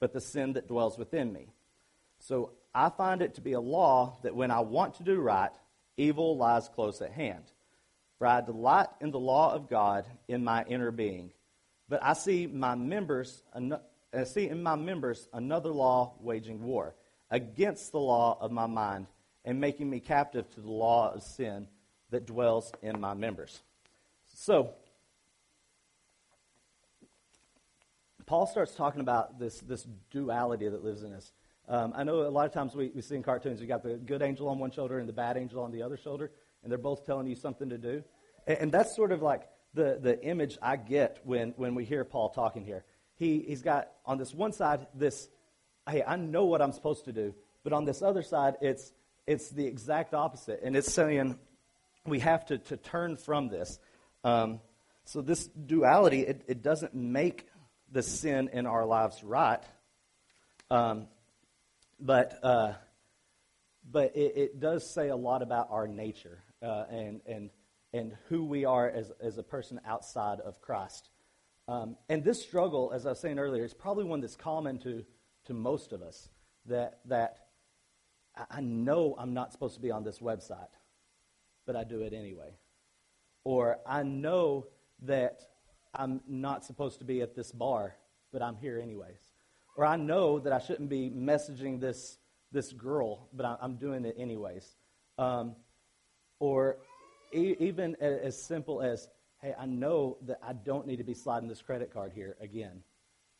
but 0.00 0.12
the 0.12 0.20
sin 0.20 0.54
that 0.54 0.68
dwells 0.68 0.98
within 0.98 1.32
me. 1.32 1.48
So 2.18 2.52
I 2.74 2.90
find 2.90 3.22
it 3.22 3.34
to 3.34 3.40
be 3.40 3.52
a 3.52 3.60
law 3.60 4.18
that 4.22 4.34
when 4.34 4.50
I 4.50 4.60
want 4.60 4.94
to 4.94 5.02
do 5.02 5.20
right, 5.20 5.52
evil 5.96 6.36
lies 6.36 6.68
close 6.68 7.00
at 7.02 7.12
hand. 7.12 7.44
For 8.18 8.26
I 8.26 8.40
delight 8.40 8.88
in 9.00 9.10
the 9.10 9.18
law 9.18 9.54
of 9.54 9.68
God 9.68 10.04
in 10.26 10.42
my 10.42 10.64
inner 10.64 10.90
being. 10.90 11.32
But 11.88 12.02
I 12.02 12.12
see 12.12 12.46
my 12.46 12.74
members 12.74 13.42
I 14.12 14.24
see 14.24 14.48
in 14.48 14.62
my 14.62 14.74
members 14.74 15.28
another 15.32 15.68
law 15.68 16.14
waging 16.20 16.62
war 16.62 16.94
against 17.30 17.92
the 17.92 18.00
law 18.00 18.38
of 18.40 18.50
my 18.50 18.66
mind 18.66 19.06
and 19.44 19.60
making 19.60 19.88
me 19.88 20.00
captive 20.00 20.48
to 20.54 20.60
the 20.60 20.70
law 20.70 21.12
of 21.12 21.22
sin 21.22 21.68
that 22.10 22.26
dwells 22.26 22.72
in 22.82 23.00
my 23.00 23.12
members. 23.14 23.60
So, 24.34 24.74
Paul 28.28 28.46
starts 28.46 28.74
talking 28.74 29.00
about 29.00 29.38
this, 29.38 29.58
this 29.60 29.86
duality 30.10 30.68
that 30.68 30.84
lives 30.84 31.02
in 31.02 31.14
us. 31.14 31.32
Um, 31.66 31.94
I 31.96 32.04
know 32.04 32.20
a 32.20 32.28
lot 32.28 32.44
of 32.44 32.52
times 32.52 32.76
we, 32.76 32.92
we 32.94 33.00
see 33.00 33.16
in 33.16 33.22
cartoons, 33.22 33.58
you 33.58 33.66
got 33.66 33.82
the 33.82 33.94
good 33.94 34.20
angel 34.20 34.50
on 34.50 34.58
one 34.58 34.70
shoulder 34.70 34.98
and 34.98 35.08
the 35.08 35.14
bad 35.14 35.38
angel 35.38 35.62
on 35.62 35.72
the 35.72 35.82
other 35.82 35.96
shoulder, 35.96 36.30
and 36.62 36.70
they're 36.70 36.78
both 36.78 37.06
telling 37.06 37.26
you 37.26 37.34
something 37.34 37.70
to 37.70 37.78
do. 37.78 38.04
And, 38.46 38.58
and 38.58 38.72
that's 38.72 38.94
sort 38.94 39.12
of 39.12 39.22
like 39.22 39.48
the, 39.72 39.98
the 39.98 40.22
image 40.22 40.58
I 40.60 40.76
get 40.76 41.20
when, 41.24 41.54
when 41.56 41.74
we 41.74 41.86
hear 41.86 42.04
Paul 42.04 42.28
talking 42.28 42.66
here. 42.66 42.84
He, 43.16 43.44
he's 43.48 43.62
got 43.62 43.88
on 44.04 44.18
this 44.18 44.34
one 44.34 44.52
side 44.52 44.88
this, 44.92 45.30
hey, 45.88 46.02
I 46.06 46.16
know 46.16 46.44
what 46.44 46.60
I'm 46.60 46.72
supposed 46.72 47.06
to 47.06 47.14
do, 47.14 47.34
but 47.64 47.72
on 47.72 47.86
this 47.86 48.02
other 48.02 48.22
side, 48.22 48.56
it's, 48.60 48.92
it's 49.26 49.48
the 49.48 49.64
exact 49.64 50.12
opposite. 50.12 50.60
And 50.62 50.76
it's 50.76 50.92
saying 50.92 51.38
we 52.04 52.18
have 52.18 52.44
to, 52.46 52.58
to 52.58 52.76
turn 52.76 53.16
from 53.16 53.48
this. 53.48 53.78
Um, 54.22 54.60
so 55.06 55.22
this 55.22 55.46
duality, 55.46 56.26
it, 56.26 56.42
it 56.46 56.62
doesn't 56.62 56.94
make 56.94 57.46
the 57.90 58.02
sin 58.02 58.50
in 58.52 58.66
our 58.66 58.84
lives 58.84 59.22
right. 59.22 59.62
Um, 60.70 61.06
but 61.98 62.38
uh, 62.42 62.72
but 63.90 64.16
it, 64.16 64.36
it, 64.36 64.60
does 64.60 64.88
say 64.88 65.08
a 65.08 65.16
lot 65.16 65.42
about 65.42 65.68
our 65.70 65.88
nature 65.88 66.42
uh, 66.62 66.84
and 66.90 67.20
and 67.26 67.50
and 67.92 68.16
who 68.28 68.44
we 68.44 68.64
are 68.64 68.88
as 68.88 69.10
as 69.20 69.38
a 69.38 69.42
person 69.42 69.80
outside 69.86 70.40
of 70.40 70.60
Christ. 70.60 71.08
Um, 71.66 71.96
and 72.08 72.24
this 72.24 72.42
struggle, 72.42 72.92
as 72.94 73.06
I 73.06 73.10
was 73.10 73.20
saying 73.20 73.38
earlier, 73.38 73.64
is 73.64 73.74
probably 73.74 74.04
one 74.04 74.20
that's 74.20 74.36
common 74.36 74.78
to 74.80 75.04
to 75.46 75.54
most 75.54 75.92
of 75.92 76.02
us. 76.02 76.28
That 76.66 77.00
that 77.06 77.48
I 78.50 78.60
know 78.60 79.16
I'm 79.18 79.34
not 79.34 79.52
supposed 79.52 79.74
to 79.74 79.80
be 79.80 79.90
on 79.90 80.04
this 80.04 80.18
website, 80.18 80.68
but 81.66 81.76
I 81.76 81.84
do 81.84 82.02
it 82.02 82.12
anyway. 82.12 82.58
Or 83.44 83.78
I 83.86 84.02
know 84.02 84.66
that 85.02 85.40
I'm 85.98 86.20
not 86.28 86.64
supposed 86.64 87.00
to 87.00 87.04
be 87.04 87.20
at 87.22 87.34
this 87.34 87.50
bar, 87.50 87.96
but 88.32 88.40
I'm 88.40 88.54
here 88.56 88.78
anyways. 88.80 89.18
Or 89.76 89.84
I 89.84 89.96
know 89.96 90.38
that 90.38 90.52
I 90.52 90.60
shouldn't 90.60 90.88
be 90.88 91.10
messaging 91.10 91.80
this, 91.80 92.18
this 92.52 92.72
girl, 92.72 93.28
but 93.32 93.58
I'm 93.60 93.76
doing 93.76 94.04
it 94.04 94.14
anyways. 94.16 94.76
Um, 95.18 95.56
or 96.38 96.78
e- 97.34 97.56
even 97.58 97.96
as 97.96 98.40
simple 98.40 98.80
as, 98.80 99.08
hey, 99.42 99.54
I 99.58 99.66
know 99.66 100.18
that 100.22 100.38
I 100.40 100.52
don't 100.52 100.86
need 100.86 100.96
to 100.98 101.04
be 101.04 101.14
sliding 101.14 101.48
this 101.48 101.60
credit 101.60 101.92
card 101.92 102.12
here 102.14 102.36
again, 102.40 102.82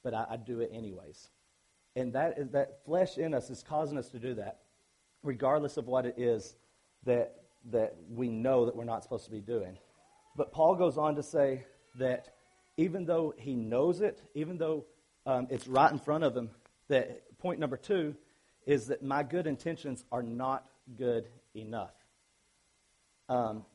but 0.03 0.13
I, 0.13 0.27
I 0.31 0.37
do 0.37 0.61
it 0.61 0.71
anyways. 0.73 1.29
And 1.95 2.13
that, 2.13 2.39
is, 2.39 2.51
that 2.51 2.85
flesh 2.85 3.19
in 3.19 3.35
us 3.35 3.51
is 3.51 3.63
causing 3.63 3.99
us 3.99 4.09
to 4.11 4.19
do 4.19 4.35
that, 4.35 4.59
regardless 5.23 5.77
of 5.77 5.87
what 5.87 6.07
it 6.07 6.15
is 6.19 6.57
that, 7.05 7.37
that 7.71 7.95
we 8.11 8.29
know 8.29 8.67
that 8.67 8.75
we're 8.75 8.85
not 8.85 9.05
supposed 9.05 9.27
to 9.27 9.31
be 9.31 9.41
doing. 9.41 9.79
But 10.37 10.53
Paul 10.53 10.75
goes 10.75 10.99
on 10.99 11.17
to 11.17 11.23
say 11.23 11.65
that 11.99 12.35
even 12.79 13.05
though 13.05 13.35
he 13.37 13.55
knows 13.55 14.01
it, 14.01 14.23
even 14.35 14.57
though 14.57 14.87
um, 15.27 15.49
it's 15.51 15.67
right 15.67 15.93
in 15.93 15.99
front 15.99 16.25
of 16.25 16.35
him. 16.35 16.49
That 16.89 17.39
point 17.39 17.59
number 17.59 17.77
two 17.77 18.15
is 18.67 18.87
that 18.87 19.03
my 19.03 19.23
good 19.23 19.47
intentions 19.47 20.05
are 20.11 20.23
not 20.23 20.65
good 20.97 21.29
enough. 21.55 21.93
Um, 23.29 23.67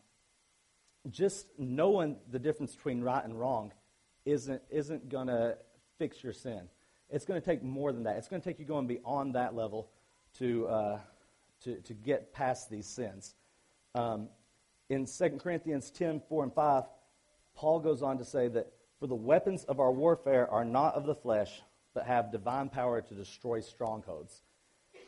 just 1.11 1.47
knowing 1.59 2.15
the 2.31 2.39
difference 2.39 2.73
between 2.75 3.01
right 3.01 3.23
and 3.23 3.37
wrong 3.39 3.73
isn't, 4.25 4.61
isn't 4.71 5.09
going 5.09 5.27
to 5.27 5.57
fix 5.99 6.23
your 6.23 6.33
sin. 6.33 6.61
It's 7.09 7.25
going 7.25 7.39
to 7.39 7.45
take 7.45 7.61
more 7.61 7.91
than 7.91 8.03
that. 8.03 8.15
It's 8.15 8.29
going 8.29 8.41
to 8.41 8.49
take 8.49 8.57
you 8.57 8.65
going 8.65 8.87
beyond 8.87 9.35
that 9.35 9.53
level 9.53 9.89
to, 10.39 10.67
uh, 10.67 10.99
to, 11.65 11.75
to 11.81 11.93
get 11.93 12.33
past 12.33 12.69
these 12.69 12.87
sins. 12.87 13.35
Um, 13.95 14.29
in 14.89 15.05
2 15.05 15.29
Corinthians 15.41 15.91
10 15.91 16.21
4 16.29 16.43
and 16.45 16.53
5, 16.53 16.83
Paul 17.55 17.79
goes 17.79 18.01
on 18.01 18.17
to 18.17 18.25
say 18.25 18.47
that 18.47 18.71
for 18.99 19.07
the 19.07 19.15
weapons 19.15 19.63
of 19.65 19.79
our 19.79 19.91
warfare 19.91 20.49
are 20.49 20.65
not 20.65 20.95
of 20.95 21.05
the 21.05 21.15
flesh, 21.15 21.61
but 21.93 22.05
have 22.05 22.31
divine 22.31 22.69
power 22.69 23.01
to 23.01 23.13
destroy 23.13 23.59
strongholds. 23.61 24.41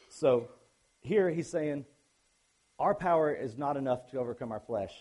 So 0.10 0.48
here 1.02 1.30
he's 1.30 1.50
saying, 1.50 1.86
our 2.78 2.94
power 2.94 3.32
is 3.34 3.58
not 3.58 3.78
enough 3.78 4.12
to 4.12 4.20
overcome 4.20 4.52
our 4.52 4.60
flesh. 4.60 4.92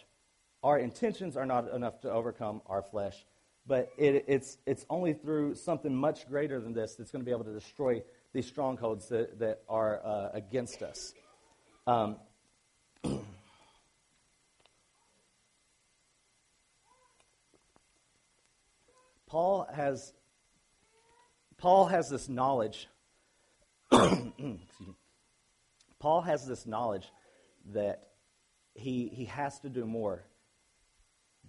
Our 0.62 0.78
intentions 0.78 1.36
are 1.36 1.46
not 1.46 1.72
enough 1.72 2.00
to 2.02 2.10
overcome 2.10 2.62
our 2.66 2.82
flesh. 2.82 3.16
But 3.66 3.90
it, 3.96 4.26
it's, 4.28 4.58
it's 4.66 4.84
only 4.90 5.14
through 5.14 5.54
something 5.54 5.94
much 5.94 6.28
greater 6.28 6.60
than 6.60 6.74
this 6.74 6.94
that's 6.94 7.10
going 7.10 7.22
to 7.22 7.26
be 7.26 7.32
able 7.32 7.44
to 7.44 7.52
destroy 7.52 8.02
these 8.32 8.46
strongholds 8.46 9.08
that, 9.08 9.38
that 9.38 9.62
are 9.68 10.04
uh, 10.04 10.28
against 10.34 10.82
us. 10.82 11.14
Um, 11.86 12.16
Paul 19.34 19.66
has 19.74 20.12
Paul 21.58 21.86
has 21.86 22.08
this 22.08 22.28
knowledge. 22.28 22.86
Paul 25.98 26.20
has 26.20 26.46
this 26.46 26.66
knowledge 26.66 27.10
that 27.72 28.10
he 28.74 29.08
he 29.08 29.24
has 29.24 29.58
to 29.62 29.68
do 29.68 29.86
more, 29.86 30.22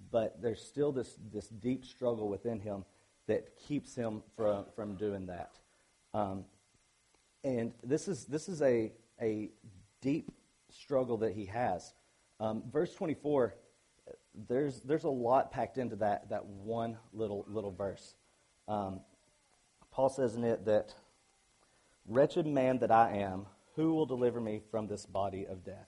but 0.09 0.41
there's 0.41 0.63
still 0.63 0.91
this 0.91 1.15
this 1.31 1.47
deep 1.47 1.85
struggle 1.85 2.27
within 2.27 2.59
him 2.59 2.85
that 3.27 3.55
keeps 3.67 3.93
him 3.93 4.23
from 4.35 4.65
from 4.75 4.95
doing 4.95 5.27
that. 5.27 5.51
Um, 6.15 6.45
and 7.43 7.71
this 7.83 8.07
is 8.07 8.25
this 8.25 8.49
is 8.49 8.63
a 8.63 8.93
a 9.21 9.51
deep 10.01 10.31
struggle 10.71 11.17
that 11.17 11.33
he 11.33 11.45
has. 11.45 11.93
Um, 12.39 12.63
verse 12.67 12.95
24 12.95 13.53
there's, 14.47 14.81
there's 14.81 15.03
a 15.03 15.09
lot 15.09 15.51
packed 15.51 15.77
into 15.77 15.95
that, 15.97 16.29
that 16.29 16.45
one 16.45 16.97
little, 17.13 17.45
little 17.47 17.71
verse. 17.71 18.15
Um, 18.67 19.01
Paul 19.91 20.09
says 20.09 20.35
in 20.35 20.43
it 20.43 20.65
that, 20.65 20.93
Wretched 22.07 22.45
man 22.45 22.77
that 22.79 22.91
I 22.91 23.17
am, 23.17 23.47
who 23.75 23.93
will 23.95 24.05
deliver 24.05 24.39
me 24.39 24.61
from 24.69 24.87
this 24.87 25.07
body 25.07 25.47
of 25.47 25.63
death? 25.63 25.87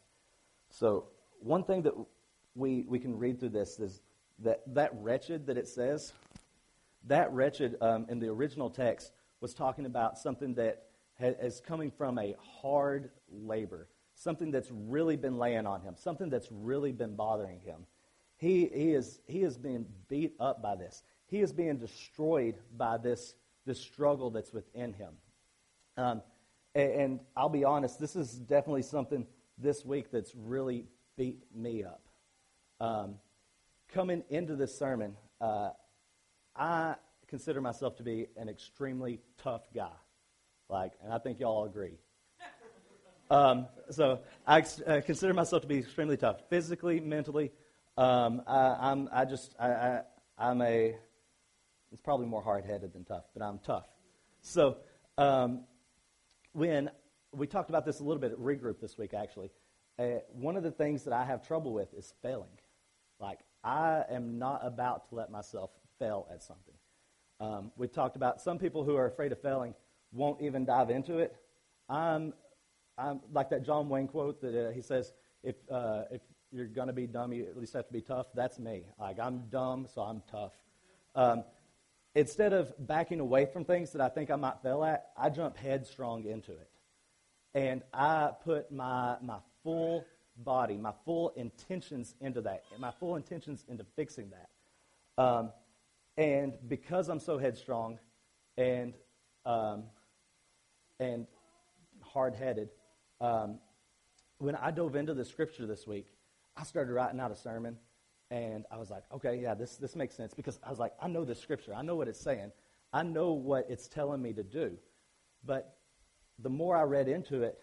So, 0.71 1.09
one 1.39 1.63
thing 1.63 1.83
that 1.83 1.93
we, 2.55 2.85
we 2.87 2.97
can 2.97 3.19
read 3.19 3.39
through 3.39 3.49
this 3.49 3.79
is 3.79 4.01
that 4.39 4.61
that 4.73 4.91
wretched 4.95 5.45
that 5.45 5.57
it 5.57 5.67
says, 5.67 6.13
that 7.05 7.31
wretched 7.31 7.77
um, 7.81 8.07
in 8.09 8.19
the 8.19 8.27
original 8.29 8.71
text 8.71 9.11
was 9.41 9.53
talking 9.53 9.85
about 9.85 10.17
something 10.17 10.55
that 10.55 10.87
is 11.19 11.61
coming 11.61 11.91
from 11.91 12.17
a 12.17 12.35
hard 12.61 13.11
labor, 13.31 13.87
something 14.15 14.49
that's 14.49 14.71
really 14.71 15.15
been 15.15 15.37
laying 15.37 15.67
on 15.67 15.81
him, 15.81 15.93
something 15.95 16.29
that's 16.29 16.47
really 16.51 16.91
been 16.91 17.15
bothering 17.15 17.59
him. 17.59 17.85
He, 18.37 18.69
he, 18.73 18.93
is, 18.93 19.19
he 19.27 19.41
is 19.41 19.57
being 19.57 19.85
beat 20.07 20.35
up 20.39 20.61
by 20.61 20.75
this. 20.75 21.03
He 21.27 21.39
is 21.39 21.51
being 21.51 21.77
destroyed 21.77 22.55
by 22.75 22.97
this, 22.97 23.35
this 23.65 23.81
struggle 23.81 24.29
that's 24.29 24.53
within 24.53 24.93
him. 24.93 25.13
Um, 25.97 26.21
and, 26.75 26.91
and, 26.91 27.19
I'll 27.35 27.49
be 27.49 27.65
honest, 27.65 27.99
this 27.99 28.15
is 28.15 28.31
definitely 28.31 28.83
something 28.83 29.25
this 29.57 29.83
week 29.83 30.11
that's 30.11 30.33
really 30.35 30.85
beat 31.17 31.43
me 31.53 31.83
up. 31.83 32.01
Um, 32.79 33.15
coming 33.91 34.23
into 34.29 34.55
this 34.55 34.77
sermon, 34.77 35.17
uh, 35.41 35.71
I 36.55 36.95
consider 37.27 37.59
myself 37.59 37.97
to 37.97 38.03
be 38.03 38.27
an 38.37 38.47
extremely 38.47 39.19
tough 39.39 39.67
guy. 39.73 39.89
Like, 40.69 40.93
and 41.03 41.11
I 41.11 41.17
think 41.17 41.39
y'all 41.39 41.65
agree. 41.65 41.97
Um, 43.29 43.67
so 43.89 44.19
I, 44.45 44.63
I 44.87 45.01
consider 45.01 45.33
myself 45.33 45.63
to 45.63 45.67
be 45.67 45.79
extremely 45.79 46.15
tough, 46.15 46.37
physically, 46.49 46.99
mentally, 46.99 47.51
um, 47.97 48.41
I, 48.45 48.91
am 48.91 49.09
I 49.11 49.25
just, 49.25 49.55
I, 49.59 50.01
I, 50.37 50.51
am 50.51 50.61
a, 50.61 50.95
it's 51.91 52.01
probably 52.01 52.27
more 52.27 52.41
hard 52.41 52.65
headed 52.65 52.93
than 52.93 53.03
tough, 53.03 53.23
but 53.33 53.43
I'm 53.43 53.59
tough. 53.59 53.87
So, 54.41 54.77
um, 55.17 55.63
when 56.53 56.91
we 57.33 57.47
talked 57.47 57.69
about 57.69 57.85
this 57.85 57.99
a 57.99 58.03
little 58.03 58.21
bit 58.21 58.31
at 58.31 58.37
regroup 58.37 58.79
this 58.79 58.97
week, 58.97 59.13
actually, 59.13 59.51
uh, 59.99 60.19
one 60.31 60.55
of 60.55 60.63
the 60.63 60.71
things 60.71 61.03
that 61.05 61.13
I 61.13 61.25
have 61.25 61.45
trouble 61.45 61.73
with 61.73 61.93
is 61.93 62.13
failing. 62.21 62.59
Like, 63.19 63.39
I 63.63 64.03
am 64.09 64.37
not 64.37 64.61
about 64.63 65.09
to 65.09 65.15
let 65.15 65.31
myself 65.31 65.71
fail 65.97 66.27
at 66.31 66.43
something. 66.43 66.75
Um, 67.39 67.71
we 67.77 67.87
talked 67.87 68.15
about 68.15 68.41
some 68.41 68.59
people 68.59 68.83
who 68.83 68.95
are 68.95 69.07
afraid 69.07 69.31
of 69.31 69.41
failing 69.41 69.73
won't 70.11 70.41
even 70.41 70.65
dive 70.65 70.89
into 70.89 71.17
it. 71.17 71.35
I'm, 71.89 72.33
I'm 72.97 73.21
like 73.31 73.49
that 73.49 73.65
John 73.65 73.89
Wayne 73.89 74.07
quote 74.07 74.41
that 74.41 74.67
uh, 74.67 74.71
he 74.71 74.81
says, 74.81 75.13
if, 75.43 75.55
uh, 75.71 76.03
if 76.11 76.21
you're 76.51 76.65
going 76.65 76.87
to 76.87 76.93
be 76.93 77.07
dumb, 77.07 77.33
you 77.33 77.45
at 77.45 77.57
least 77.57 77.73
have 77.73 77.87
to 77.87 77.93
be 77.93 78.01
tough. 78.01 78.27
That's 78.33 78.59
me. 78.59 78.83
Like, 78.99 79.19
I'm 79.19 79.43
dumb, 79.49 79.87
so 79.93 80.01
I'm 80.01 80.21
tough. 80.31 80.53
Um, 81.15 81.43
instead 82.15 82.53
of 82.53 82.73
backing 82.79 83.19
away 83.19 83.45
from 83.45 83.65
things 83.65 83.91
that 83.91 84.01
I 84.01 84.09
think 84.09 84.31
I 84.31 84.35
might 84.35 84.61
fail 84.61 84.83
at, 84.83 85.09
I 85.17 85.29
jump 85.29 85.57
headstrong 85.57 86.25
into 86.25 86.51
it. 86.51 86.69
And 87.53 87.83
I 87.93 88.31
put 88.43 88.71
my, 88.71 89.17
my 89.21 89.37
full 89.63 90.05
body, 90.37 90.77
my 90.77 90.93
full 91.05 91.29
intentions 91.35 92.15
into 92.21 92.41
that, 92.41 92.63
and 92.71 92.79
my 92.79 92.91
full 92.91 93.15
intentions 93.15 93.65
into 93.67 93.83
fixing 93.95 94.31
that. 94.31 95.21
Um, 95.21 95.51
and 96.17 96.53
because 96.67 97.09
I'm 97.09 97.19
so 97.19 97.37
headstrong 97.37 97.99
and, 98.57 98.93
um, 99.45 99.83
and 100.99 101.27
hard 102.01 102.35
headed, 102.35 102.69
um, 103.19 103.59
when 104.37 104.55
I 104.55 104.71
dove 104.71 104.95
into 104.95 105.13
the 105.13 105.25
scripture 105.25 105.65
this 105.65 105.87
week, 105.87 106.07
I 106.57 106.63
started 106.63 106.91
writing 106.91 107.19
out 107.19 107.31
a 107.31 107.35
sermon, 107.35 107.77
and 108.31 108.65
I 108.71 108.77
was 108.77 108.89
like, 108.89 109.03
okay, 109.13 109.39
yeah, 109.41 109.53
this, 109.53 109.77
this 109.77 109.95
makes 109.95 110.15
sense 110.15 110.33
because 110.33 110.59
I 110.63 110.69
was 110.69 110.79
like, 110.79 110.93
I 111.01 111.07
know 111.07 111.23
the 111.23 111.35
scripture. 111.35 111.73
I 111.73 111.83
know 111.83 111.95
what 111.95 112.07
it's 112.07 112.19
saying. 112.19 112.51
I 112.91 113.03
know 113.03 113.33
what 113.33 113.67
it's 113.69 113.87
telling 113.87 114.21
me 114.21 114.33
to 114.33 114.43
do. 114.43 114.77
But 115.45 115.77
the 116.39 116.49
more 116.49 116.75
I 116.75 116.83
read 116.83 117.07
into 117.07 117.43
it, 117.43 117.59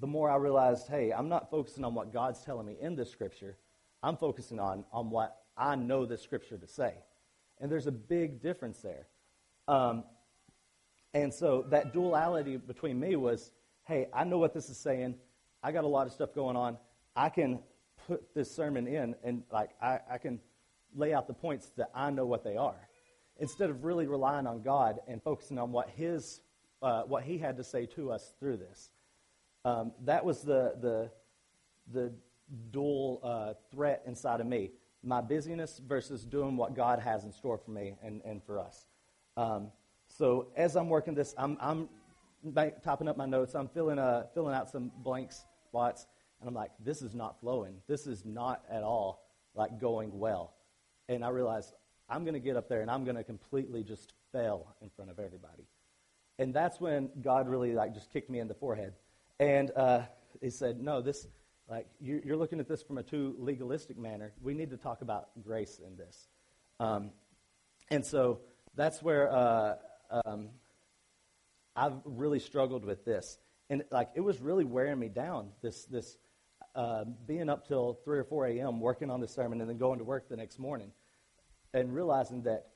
the 0.00 0.06
more 0.06 0.30
I 0.30 0.36
realized, 0.36 0.88
hey, 0.88 1.12
I'm 1.12 1.28
not 1.28 1.50
focusing 1.50 1.84
on 1.84 1.94
what 1.94 2.12
God's 2.12 2.42
telling 2.44 2.66
me 2.66 2.76
in 2.80 2.96
this 2.96 3.10
scripture. 3.10 3.56
I'm 4.02 4.16
focusing 4.16 4.58
on, 4.58 4.84
on 4.92 5.10
what 5.10 5.42
I 5.56 5.76
know 5.76 6.06
the 6.06 6.16
scripture 6.16 6.58
to 6.58 6.66
say. 6.66 6.94
And 7.60 7.70
there's 7.70 7.86
a 7.86 7.92
big 7.92 8.42
difference 8.42 8.78
there. 8.78 9.06
Um, 9.68 10.04
and 11.12 11.32
so 11.32 11.66
that 11.70 11.92
duality 11.92 12.56
between 12.56 12.98
me 12.98 13.16
was, 13.16 13.52
hey, 13.84 14.08
I 14.12 14.24
know 14.24 14.38
what 14.38 14.54
this 14.54 14.70
is 14.70 14.76
saying. 14.76 15.16
I 15.62 15.72
got 15.72 15.84
a 15.84 15.88
lot 15.88 16.06
of 16.06 16.12
stuff 16.12 16.34
going 16.34 16.56
on. 16.56 16.76
I 17.20 17.28
can 17.28 17.60
put 18.06 18.34
this 18.34 18.50
sermon 18.50 18.86
in 18.86 19.14
and 19.22 19.42
like 19.52 19.70
I, 19.80 20.00
I 20.10 20.18
can 20.18 20.40
lay 20.94 21.12
out 21.12 21.26
the 21.26 21.34
points 21.34 21.70
that 21.76 21.90
I 21.94 22.10
know 22.10 22.24
what 22.24 22.42
they 22.44 22.56
are. 22.56 22.88
Instead 23.38 23.70
of 23.70 23.84
really 23.84 24.06
relying 24.06 24.46
on 24.46 24.62
God 24.62 25.00
and 25.06 25.22
focusing 25.22 25.58
on 25.58 25.70
what 25.70 25.90
his 25.90 26.40
uh, 26.82 27.02
what 27.02 27.22
he 27.24 27.36
had 27.36 27.58
to 27.58 27.64
say 27.64 27.84
to 27.84 28.10
us 28.10 28.32
through 28.40 28.56
this. 28.56 28.90
Um, 29.66 29.92
that 30.04 30.24
was 30.24 30.40
the, 30.40 30.74
the, 30.80 31.10
the 31.92 32.12
dual 32.70 33.20
uh, 33.22 33.52
threat 33.70 34.02
inside 34.06 34.40
of 34.40 34.46
me 34.46 34.70
my 35.02 35.20
busyness 35.20 35.80
versus 35.86 36.24
doing 36.24 36.56
what 36.56 36.74
God 36.74 37.00
has 37.00 37.24
in 37.24 37.32
store 37.32 37.58
for 37.58 37.70
me 37.70 37.94
and, 38.02 38.20
and 38.24 38.42
for 38.42 38.58
us. 38.58 38.86
Um, 39.36 39.68
so 40.08 40.48
as 40.56 40.76
I'm 40.76 40.88
working 40.88 41.14
this, 41.14 41.34
I'm, 41.38 41.56
I'm 41.60 41.88
topping 42.84 43.08
up 43.08 43.16
my 43.16 43.26
notes. 43.26 43.54
I'm 43.54 43.68
filling, 43.68 43.98
uh, 43.98 44.24
filling 44.34 44.54
out 44.54 44.70
some 44.70 44.90
blank 45.02 45.30
spots. 45.68 46.06
And 46.40 46.48
I'm 46.48 46.54
like, 46.54 46.70
this 46.82 47.02
is 47.02 47.14
not 47.14 47.38
flowing. 47.40 47.76
This 47.86 48.06
is 48.06 48.24
not 48.24 48.64
at 48.70 48.82
all 48.82 49.22
like 49.54 49.80
going 49.80 50.18
well. 50.18 50.54
And 51.08 51.24
I 51.24 51.28
realize 51.28 51.72
I'm 52.08 52.24
going 52.24 52.34
to 52.34 52.40
get 52.40 52.56
up 52.56 52.68
there 52.68 52.80
and 52.80 52.90
I'm 52.90 53.04
going 53.04 53.16
to 53.16 53.24
completely 53.24 53.82
just 53.82 54.12
fail 54.32 54.74
in 54.80 54.88
front 54.90 55.10
of 55.10 55.18
everybody. 55.18 55.64
And 56.38 56.54
that's 56.54 56.80
when 56.80 57.10
God 57.20 57.48
really 57.48 57.74
like 57.74 57.94
just 57.94 58.10
kicked 58.12 58.30
me 58.30 58.38
in 58.38 58.48
the 58.48 58.54
forehead. 58.54 58.94
And 59.38 59.70
uh, 59.76 60.02
he 60.40 60.50
said, 60.50 60.80
No, 60.80 61.00
this, 61.00 61.26
like, 61.68 61.86
you're 62.00 62.36
looking 62.36 62.60
at 62.60 62.68
this 62.68 62.82
from 62.82 62.98
a 62.98 63.02
too 63.02 63.34
legalistic 63.38 63.96
manner. 63.98 64.32
We 64.42 64.54
need 64.54 64.70
to 64.70 64.76
talk 64.76 65.02
about 65.02 65.28
grace 65.42 65.80
in 65.84 65.96
this. 65.96 66.28
Um, 66.80 67.10
and 67.90 68.04
so 68.04 68.40
that's 68.74 69.02
where 69.02 69.30
uh, 69.30 69.74
um, 70.24 70.48
I've 71.76 71.94
really 72.04 72.40
struggled 72.40 72.84
with 72.84 73.04
this. 73.04 73.38
And, 73.68 73.84
like, 73.90 74.10
it 74.14 74.20
was 74.20 74.40
really 74.40 74.64
wearing 74.64 74.98
me 74.98 75.08
down, 75.08 75.50
this, 75.62 75.84
this 75.84 76.16
uh, 76.74 77.04
being 77.26 77.48
up 77.48 77.66
till 77.66 77.98
3 78.04 78.18
or 78.18 78.24
4 78.24 78.46
a.m., 78.46 78.80
working 78.80 79.10
on 79.10 79.20
the 79.20 79.28
sermon, 79.28 79.60
and 79.60 79.68
then 79.68 79.78
going 79.78 79.98
to 79.98 80.04
work 80.04 80.28
the 80.28 80.36
next 80.36 80.58
morning, 80.58 80.92
and 81.74 81.94
realizing 81.94 82.42
that 82.42 82.68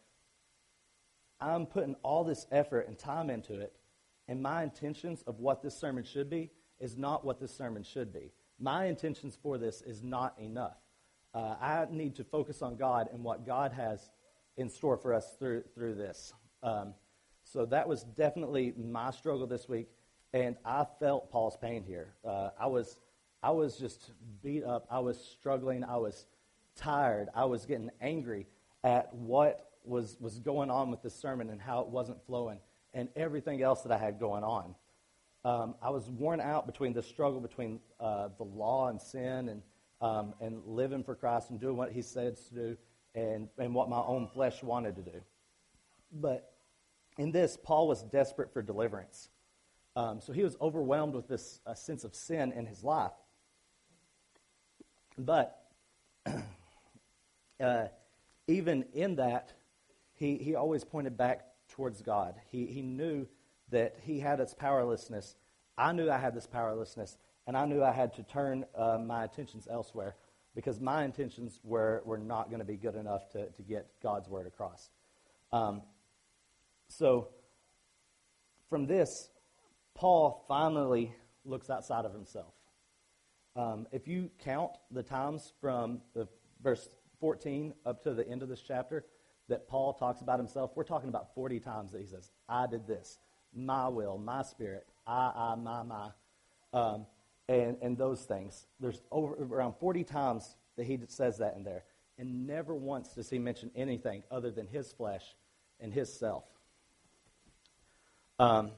I'm 1.40 1.66
putting 1.66 1.94
all 2.02 2.24
this 2.24 2.46
effort 2.50 2.88
and 2.88 2.98
time 2.98 3.30
into 3.30 3.60
it, 3.60 3.72
and 4.28 4.42
my 4.42 4.62
intentions 4.62 5.22
of 5.26 5.40
what 5.40 5.62
this 5.62 5.78
sermon 5.78 6.04
should 6.04 6.30
be 6.30 6.50
is 6.80 6.96
not 6.96 7.24
what 7.24 7.40
this 7.40 7.54
sermon 7.54 7.82
should 7.82 8.12
be. 8.12 8.32
My 8.58 8.86
intentions 8.86 9.36
for 9.42 9.58
this 9.58 9.82
is 9.82 10.02
not 10.02 10.34
enough. 10.38 10.76
Uh, 11.34 11.56
I 11.60 11.86
need 11.90 12.14
to 12.16 12.24
focus 12.24 12.62
on 12.62 12.76
God 12.76 13.08
and 13.12 13.24
what 13.24 13.44
God 13.44 13.72
has 13.72 14.10
in 14.56 14.68
store 14.68 14.96
for 14.96 15.12
us 15.12 15.34
through, 15.38 15.64
through 15.74 15.96
this. 15.96 16.32
Um, 16.62 16.94
so 17.42 17.66
that 17.66 17.88
was 17.88 18.04
definitely 18.04 18.72
my 18.76 19.10
struggle 19.10 19.46
this 19.46 19.68
week, 19.68 19.88
and 20.32 20.56
I 20.64 20.86
felt 21.00 21.30
Paul's 21.30 21.56
pain 21.56 21.82
here. 21.84 22.14
Uh, 22.24 22.50
I 22.58 22.66
was, 22.66 22.96
I 23.44 23.50
was 23.50 23.76
just 23.76 24.10
beat 24.42 24.64
up. 24.64 24.86
I 24.90 25.00
was 25.00 25.18
struggling. 25.18 25.84
I 25.84 25.98
was 25.98 26.24
tired. 26.76 27.28
I 27.34 27.44
was 27.44 27.66
getting 27.66 27.90
angry 28.00 28.46
at 28.82 29.14
what 29.14 29.70
was, 29.84 30.16
was 30.18 30.38
going 30.38 30.70
on 30.70 30.90
with 30.90 31.02
this 31.02 31.14
sermon 31.14 31.50
and 31.50 31.60
how 31.60 31.82
it 31.82 31.88
wasn't 31.88 32.24
flowing 32.24 32.58
and 32.94 33.10
everything 33.14 33.62
else 33.62 33.82
that 33.82 33.92
I 33.92 33.98
had 33.98 34.18
going 34.18 34.44
on. 34.44 34.74
Um, 35.44 35.74
I 35.82 35.90
was 35.90 36.08
worn 36.08 36.40
out 36.40 36.64
between 36.64 36.94
the 36.94 37.02
struggle 37.02 37.38
between 37.38 37.80
uh, 38.00 38.30
the 38.38 38.44
law 38.44 38.88
and 38.88 38.98
sin 38.98 39.50
and, 39.50 39.62
um, 40.00 40.32
and 40.40 40.62
living 40.64 41.04
for 41.04 41.14
Christ 41.14 41.50
and 41.50 41.60
doing 41.60 41.76
what 41.76 41.92
he 41.92 42.00
said 42.00 42.38
to 42.48 42.54
do 42.54 42.76
and, 43.14 43.48
and 43.58 43.74
what 43.74 43.90
my 43.90 44.00
own 44.00 44.26
flesh 44.26 44.62
wanted 44.62 44.96
to 44.96 45.02
do. 45.02 45.20
But 46.10 46.50
in 47.18 47.30
this, 47.30 47.58
Paul 47.62 47.88
was 47.88 48.02
desperate 48.04 48.54
for 48.54 48.62
deliverance. 48.62 49.28
Um, 49.96 50.22
so 50.22 50.32
he 50.32 50.42
was 50.42 50.56
overwhelmed 50.62 51.14
with 51.14 51.28
this 51.28 51.60
uh, 51.66 51.74
sense 51.74 52.04
of 52.04 52.14
sin 52.14 52.50
in 52.52 52.64
his 52.64 52.82
life. 52.82 53.12
But 55.16 55.60
uh, 57.60 57.86
even 58.46 58.84
in 58.92 59.16
that, 59.16 59.52
he, 60.14 60.36
he 60.36 60.54
always 60.54 60.84
pointed 60.84 61.16
back 61.16 61.46
towards 61.68 62.02
God. 62.02 62.34
He, 62.50 62.66
he 62.66 62.82
knew 62.82 63.26
that 63.70 63.96
he 64.02 64.20
had 64.20 64.40
its 64.40 64.54
powerlessness. 64.54 65.36
I 65.76 65.92
knew 65.92 66.10
I 66.10 66.18
had 66.18 66.34
this 66.34 66.46
powerlessness, 66.46 67.16
and 67.46 67.56
I 67.56 67.64
knew 67.66 67.82
I 67.82 67.92
had 67.92 68.14
to 68.14 68.22
turn 68.22 68.64
uh, 68.76 68.98
my 68.98 69.24
attentions 69.24 69.66
elsewhere 69.70 70.14
because 70.54 70.80
my 70.80 71.04
intentions 71.04 71.58
were, 71.64 72.02
were 72.04 72.18
not 72.18 72.48
going 72.48 72.60
to 72.60 72.64
be 72.64 72.76
good 72.76 72.94
enough 72.94 73.28
to, 73.30 73.50
to 73.50 73.62
get 73.62 73.86
God's 74.02 74.28
word 74.28 74.46
across. 74.46 74.90
Um, 75.52 75.82
so, 76.88 77.28
from 78.68 78.86
this, 78.86 79.30
Paul 79.94 80.44
finally 80.46 81.12
looks 81.44 81.70
outside 81.70 82.04
of 82.04 82.12
himself. 82.12 82.52
Um, 83.56 83.86
if 83.92 84.08
you 84.08 84.30
count 84.44 84.72
the 84.90 85.02
times 85.02 85.52
from 85.60 86.00
the 86.14 86.26
verse 86.62 86.88
14 87.20 87.72
up 87.86 88.02
to 88.02 88.14
the 88.14 88.28
end 88.28 88.42
of 88.42 88.48
this 88.48 88.60
chapter, 88.60 89.04
that 89.48 89.68
Paul 89.68 89.92
talks 89.92 90.20
about 90.20 90.38
himself, 90.38 90.72
we're 90.74 90.84
talking 90.84 91.08
about 91.08 91.34
40 91.34 91.60
times 91.60 91.92
that 91.92 92.00
he 92.00 92.06
says, 92.06 92.30
I 92.48 92.66
did 92.66 92.86
this, 92.86 93.18
my 93.54 93.88
will, 93.88 94.18
my 94.18 94.42
spirit, 94.42 94.86
I, 95.06 95.32
I, 95.34 95.54
my, 95.54 95.82
my, 95.82 96.08
um, 96.72 97.06
and, 97.48 97.76
and 97.82 97.96
those 97.96 98.22
things. 98.22 98.66
There's 98.80 99.00
over, 99.10 99.34
around 99.34 99.74
40 99.78 100.02
times 100.04 100.56
that 100.76 100.86
he 100.86 100.98
says 101.08 101.38
that 101.38 101.54
in 101.56 101.64
there. 101.64 101.84
And 102.18 102.46
never 102.46 102.74
once 102.74 103.08
does 103.08 103.28
he 103.28 103.38
mention 103.38 103.70
anything 103.76 104.22
other 104.30 104.50
than 104.50 104.66
his 104.66 104.92
flesh 104.92 105.24
and 105.80 105.92
his 105.92 106.12
self. 106.12 106.44
Um, 108.38 108.70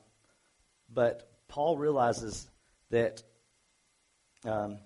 but 0.93 1.31
Paul 1.49 1.77
realizes 1.77 2.49
that 2.91 3.23
um, 4.45 4.79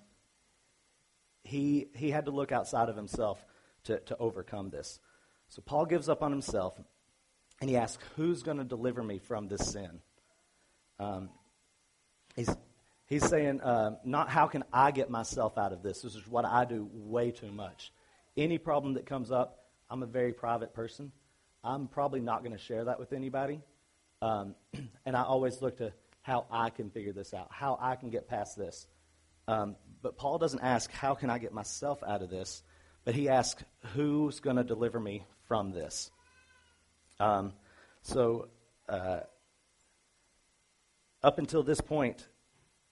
he, 1.43 1.87
he 1.95 2.11
had 2.11 2.25
to 2.25 2.31
look 2.31 2.51
outside 2.51 2.89
of 2.89 2.95
himself 2.95 3.43
to, 3.85 3.99
to 3.99 4.17
overcome 4.17 4.69
this. 4.69 4.99
So 5.49 5.61
Paul 5.61 5.85
gives 5.85 6.07
up 6.07 6.23
on 6.23 6.31
himself 6.31 6.79
and 7.59 7.69
he 7.69 7.77
asks, 7.77 8.03
Who's 8.15 8.43
going 8.43 8.57
to 8.57 8.63
deliver 8.63 9.03
me 9.03 9.19
from 9.19 9.47
this 9.47 9.71
sin? 9.71 9.99
Um, 10.99 11.29
he's, 12.35 12.55
he's 13.07 13.27
saying, 13.27 13.61
uh, 13.61 13.97
Not 14.05 14.29
how 14.29 14.47
can 14.47 14.63
I 14.71 14.91
get 14.91 15.09
myself 15.09 15.57
out 15.57 15.73
of 15.73 15.83
this? 15.83 16.01
This 16.01 16.15
is 16.15 16.27
what 16.27 16.45
I 16.45 16.65
do 16.65 16.89
way 16.93 17.31
too 17.31 17.51
much. 17.51 17.91
Any 18.37 18.57
problem 18.57 18.93
that 18.93 19.05
comes 19.05 19.31
up, 19.31 19.65
I'm 19.89 20.03
a 20.03 20.07
very 20.07 20.31
private 20.31 20.73
person. 20.73 21.11
I'm 21.63 21.87
probably 21.87 22.21
not 22.21 22.43
going 22.43 22.55
to 22.55 22.63
share 22.63 22.85
that 22.85 22.99
with 22.99 23.13
anybody. 23.13 23.61
Um, 24.21 24.55
and 25.05 25.15
I 25.15 25.23
always 25.23 25.61
look 25.61 25.77
to 25.77 25.91
how 26.21 26.45
I 26.51 26.69
can 26.69 26.89
figure 26.89 27.13
this 27.13 27.33
out, 27.33 27.47
how 27.51 27.77
I 27.81 27.95
can 27.95 28.09
get 28.09 28.27
past 28.27 28.57
this. 28.57 28.87
Um, 29.51 29.75
but 30.01 30.17
Paul 30.17 30.37
doesn't 30.37 30.61
ask, 30.61 30.89
How 30.91 31.13
can 31.13 31.29
I 31.29 31.37
get 31.37 31.53
myself 31.53 32.01
out 32.07 32.21
of 32.21 32.29
this? 32.29 32.63
But 33.03 33.15
he 33.15 33.27
asks, 33.27 33.63
Who's 33.93 34.39
going 34.39 34.55
to 34.55 34.63
deliver 34.63 34.99
me 34.99 35.25
from 35.47 35.73
this. 35.73 36.09
Um, 37.19 37.53
so, 38.01 38.47
uh, 38.87 39.19
up 41.21 41.37
until 41.37 41.63
this 41.63 41.81
point, 41.81 42.25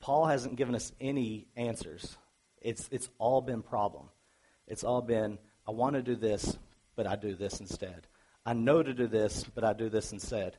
Paul 0.01 0.25
hasn't 0.25 0.57
given 0.57 0.75
us 0.75 0.91
any 0.99 1.47
answers. 1.55 2.17
It's, 2.61 2.89
it's 2.91 3.09
all 3.17 3.41
been 3.41 3.61
problem. 3.61 4.09
It's 4.67 4.83
all 4.83 5.01
been, 5.01 5.39
I 5.65 5.71
want 5.71 5.95
to 5.95 6.01
do 6.01 6.15
this, 6.15 6.57
but 6.95 7.07
I 7.07 7.15
do 7.15 7.35
this 7.35 7.61
instead. 7.61 8.07
I 8.45 8.53
know 8.53 8.83
to 8.83 8.93
do 8.93 9.07
this, 9.07 9.45
but 9.55 9.63
I 9.63 9.73
do 9.73 9.89
this 9.89 10.11
instead. 10.11 10.57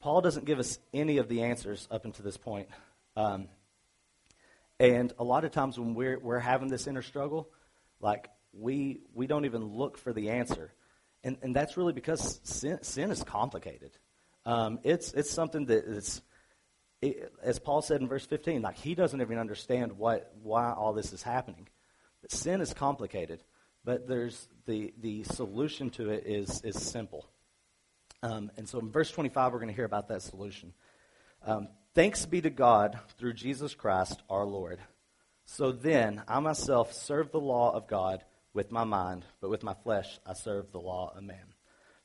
Paul 0.00 0.22
doesn't 0.22 0.46
give 0.46 0.58
us 0.58 0.78
any 0.94 1.18
of 1.18 1.28
the 1.28 1.42
answers 1.42 1.86
up 1.90 2.06
until 2.06 2.24
this 2.24 2.38
point. 2.38 2.68
Um, 3.16 3.48
and 4.82 5.12
a 5.16 5.22
lot 5.22 5.44
of 5.44 5.52
times 5.52 5.78
when 5.78 5.94
we're, 5.94 6.18
we're 6.18 6.40
having 6.40 6.66
this 6.66 6.88
inner 6.88 7.02
struggle, 7.02 7.48
like 8.00 8.28
we, 8.52 9.02
we 9.14 9.28
don't 9.28 9.44
even 9.44 9.62
look 9.62 9.96
for 9.96 10.12
the 10.12 10.30
answer. 10.30 10.72
And, 11.22 11.38
and 11.40 11.54
that's 11.54 11.76
really 11.76 11.92
because 11.92 12.40
sin, 12.42 12.82
sin 12.82 13.12
is 13.12 13.22
complicated. 13.22 13.92
Um, 14.44 14.80
it's, 14.82 15.12
it's 15.12 15.30
something 15.30 15.66
that 15.66 15.84
is, 15.84 16.20
it, 17.00 17.32
as 17.44 17.60
Paul 17.60 17.80
said 17.80 18.00
in 18.00 18.08
verse 18.08 18.26
15, 18.26 18.60
like 18.60 18.76
he 18.76 18.96
doesn't 18.96 19.20
even 19.20 19.38
understand 19.38 19.92
what, 19.98 20.34
why 20.42 20.72
all 20.72 20.92
this 20.92 21.12
is 21.12 21.22
happening. 21.22 21.68
But 22.20 22.32
sin 22.32 22.60
is 22.60 22.74
complicated, 22.74 23.40
but 23.84 24.08
there's 24.08 24.48
the, 24.66 24.92
the 25.00 25.22
solution 25.22 25.90
to 25.90 26.10
it 26.10 26.24
is, 26.26 26.60
is 26.62 26.82
simple. 26.82 27.28
Um, 28.24 28.50
and 28.56 28.68
so 28.68 28.80
in 28.80 28.90
verse 28.90 29.12
25, 29.12 29.52
we're 29.52 29.60
going 29.60 29.68
to 29.68 29.76
hear 29.76 29.84
about 29.84 30.08
that 30.08 30.22
solution. 30.22 30.72
Um, 31.46 31.68
Thanks 31.94 32.24
be 32.24 32.40
to 32.40 32.48
God 32.48 32.98
through 33.18 33.34
Jesus 33.34 33.74
Christ 33.74 34.22
our 34.30 34.46
Lord. 34.46 34.78
So 35.44 35.72
then, 35.72 36.22
I 36.26 36.40
myself 36.40 36.94
serve 36.94 37.30
the 37.30 37.40
law 37.40 37.70
of 37.74 37.86
God 37.86 38.24
with 38.54 38.72
my 38.72 38.84
mind, 38.84 39.26
but 39.42 39.50
with 39.50 39.62
my 39.62 39.74
flesh 39.74 40.18
I 40.24 40.32
serve 40.32 40.72
the 40.72 40.80
law 40.80 41.12
of 41.14 41.22
man. 41.22 41.52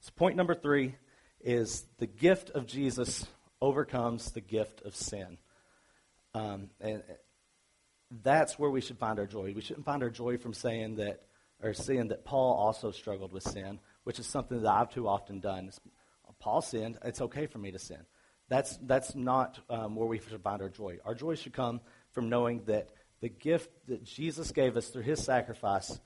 So, 0.01 0.11
point 0.13 0.35
number 0.35 0.55
three 0.55 0.95
is 1.39 1.85
the 1.99 2.05
gift 2.05 2.49
of 2.49 2.67
Jesus 2.67 3.25
overcomes 3.61 4.31
the 4.31 4.41
gift 4.41 4.81
of 4.81 4.93
sin. 4.93 5.37
Um, 6.33 6.69
and 6.81 7.01
that's 8.23 8.59
where 8.59 8.69
we 8.69 8.81
should 8.81 8.97
find 8.97 9.19
our 9.19 9.25
joy. 9.25 9.53
We 9.55 9.61
shouldn't 9.61 9.85
find 9.85 10.03
our 10.03 10.09
joy 10.09 10.37
from 10.37 10.53
saying 10.53 10.97
that 10.97 11.21
or 11.63 11.73
seeing 11.73 12.09
that 12.09 12.25
Paul 12.25 12.55
also 12.55 12.91
struggled 12.91 13.31
with 13.31 13.43
sin, 13.43 13.79
which 14.03 14.19
is 14.19 14.27
something 14.27 14.61
that 14.61 14.69
I've 14.69 14.89
too 14.89 15.07
often 15.07 15.39
done. 15.39 15.71
Paul 16.39 16.61
sinned. 16.61 16.97
It's 17.05 17.21
okay 17.21 17.45
for 17.47 17.57
me 17.57 17.71
to 17.71 17.79
sin. 17.79 18.05
That's, 18.49 18.77
that's 18.77 19.15
not 19.15 19.59
um, 19.69 19.95
where 19.95 20.07
we 20.07 20.19
should 20.19 20.41
find 20.41 20.61
our 20.61 20.69
joy. 20.69 20.99
Our 21.05 21.15
joy 21.15 21.35
should 21.35 21.53
come 21.53 21.81
from 22.11 22.29
knowing 22.29 22.63
that 22.65 22.89
the 23.19 23.29
gift 23.29 23.69
that 23.87 24.03
Jesus 24.03 24.51
gave 24.51 24.77
us 24.77 24.87
through 24.87 25.03
his 25.03 25.23
sacrifice 25.23 25.99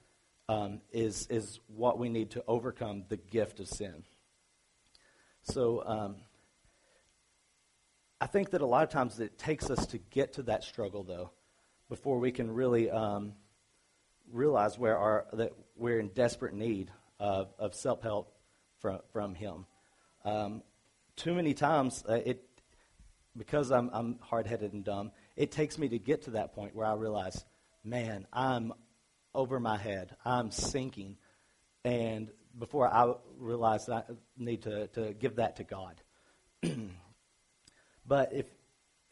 um, 0.49 0.81
is, 0.91 1.27
is 1.29 1.59
what 1.67 1.99
we 1.99 2.09
need 2.09 2.31
to 2.31 2.43
overcome 2.47 3.03
the 3.09 3.17
gift 3.17 3.59
of 3.59 3.67
sin. 3.67 4.03
So 5.43 5.83
um, 5.85 6.15
I 8.19 8.27
think 8.27 8.51
that 8.51 8.61
a 8.61 8.65
lot 8.65 8.83
of 8.83 8.89
times 8.89 9.19
it 9.19 9.37
takes 9.37 9.69
us 9.69 9.85
to 9.87 9.97
get 9.97 10.33
to 10.33 10.43
that 10.43 10.63
struggle, 10.63 11.03
though, 11.03 11.31
before 11.89 12.19
we 12.19 12.31
can 12.31 12.51
really 12.51 12.89
um, 12.89 13.33
realize 14.31 14.77
where 14.77 14.97
our, 14.97 15.25
that 15.33 15.53
we're 15.75 15.99
in 15.99 16.09
desperate 16.09 16.53
need 16.53 16.91
of, 17.19 17.53
of 17.57 17.73
self 17.73 18.01
help 18.01 18.33
from, 18.79 18.99
from 19.11 19.35
Him. 19.35 19.65
Um, 20.23 20.63
too 21.21 21.35
many 21.35 21.53
times, 21.53 22.03
uh, 22.09 22.13
it 22.13 22.43
because 23.37 23.71
I'm, 23.71 23.91
I'm 23.93 24.17
hard 24.21 24.47
headed 24.47 24.73
and 24.73 24.83
dumb, 24.83 25.11
it 25.35 25.51
takes 25.51 25.77
me 25.77 25.87
to 25.89 25.99
get 25.99 26.23
to 26.23 26.31
that 26.31 26.53
point 26.53 26.75
where 26.75 26.87
I 26.87 26.95
realize, 26.95 27.45
man, 27.83 28.25
I'm 28.33 28.73
over 29.33 29.59
my 29.59 29.77
head. 29.77 30.15
I'm 30.25 30.49
sinking. 30.49 31.17
And 31.85 32.29
before 32.57 32.91
I 32.91 33.13
realize 33.37 33.87
I 33.87 34.03
need 34.35 34.63
to, 34.63 34.87
to 34.87 35.13
give 35.13 35.35
that 35.35 35.57
to 35.57 35.63
God. 35.63 36.01
but 38.07 38.33
if 38.33 38.47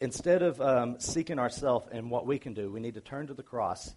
instead 0.00 0.42
of 0.42 0.60
um, 0.60 0.96
seeking 0.98 1.38
ourselves 1.38 1.86
and 1.92 2.10
what 2.10 2.26
we 2.26 2.38
can 2.40 2.54
do, 2.54 2.72
we 2.72 2.80
need 2.80 2.94
to 2.94 3.00
turn 3.00 3.28
to 3.28 3.34
the 3.34 3.42
cross. 3.44 3.94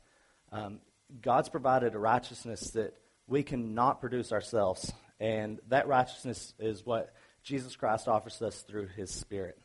Um, 0.52 0.80
God's 1.20 1.50
provided 1.50 1.96
a 1.96 2.00
righteousness 2.00 2.70
that 2.72 2.96
we 3.28 3.42
cannot 3.42 4.00
produce 4.00 4.32
ourselves. 4.32 4.94
And 5.20 5.60
that 5.70 5.88
righteousness 5.88 6.54
is 6.60 6.86
what 6.86 7.14
Jesus 7.44 7.76
Christ 7.76 8.08
offers 8.08 8.42
us 8.42 8.62
through 8.62 8.88
his 8.88 9.12
Spirit. 9.12 9.58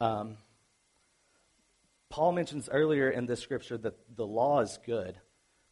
Um, 0.00 0.38
Paul 2.08 2.32
mentions 2.32 2.68
earlier 2.70 3.10
in 3.10 3.26
this 3.26 3.40
scripture 3.40 3.76
that 3.78 3.94
the 4.16 4.26
law 4.26 4.60
is 4.60 4.78
good, 4.84 5.16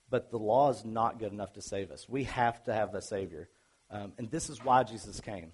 but 0.08 0.30
the 0.30 0.38
law 0.38 0.70
is 0.70 0.84
not 0.84 1.18
good 1.18 1.32
enough 1.32 1.54
to 1.54 1.62
save 1.62 1.90
us. 1.90 2.08
We 2.08 2.24
have 2.24 2.62
to 2.64 2.74
have 2.74 2.94
a 2.94 3.02
Savior. 3.02 3.48
Um, 3.90 4.12
and 4.18 4.30
this 4.30 4.50
is 4.50 4.62
why 4.64 4.82
Jesus 4.84 5.20
came. 5.20 5.52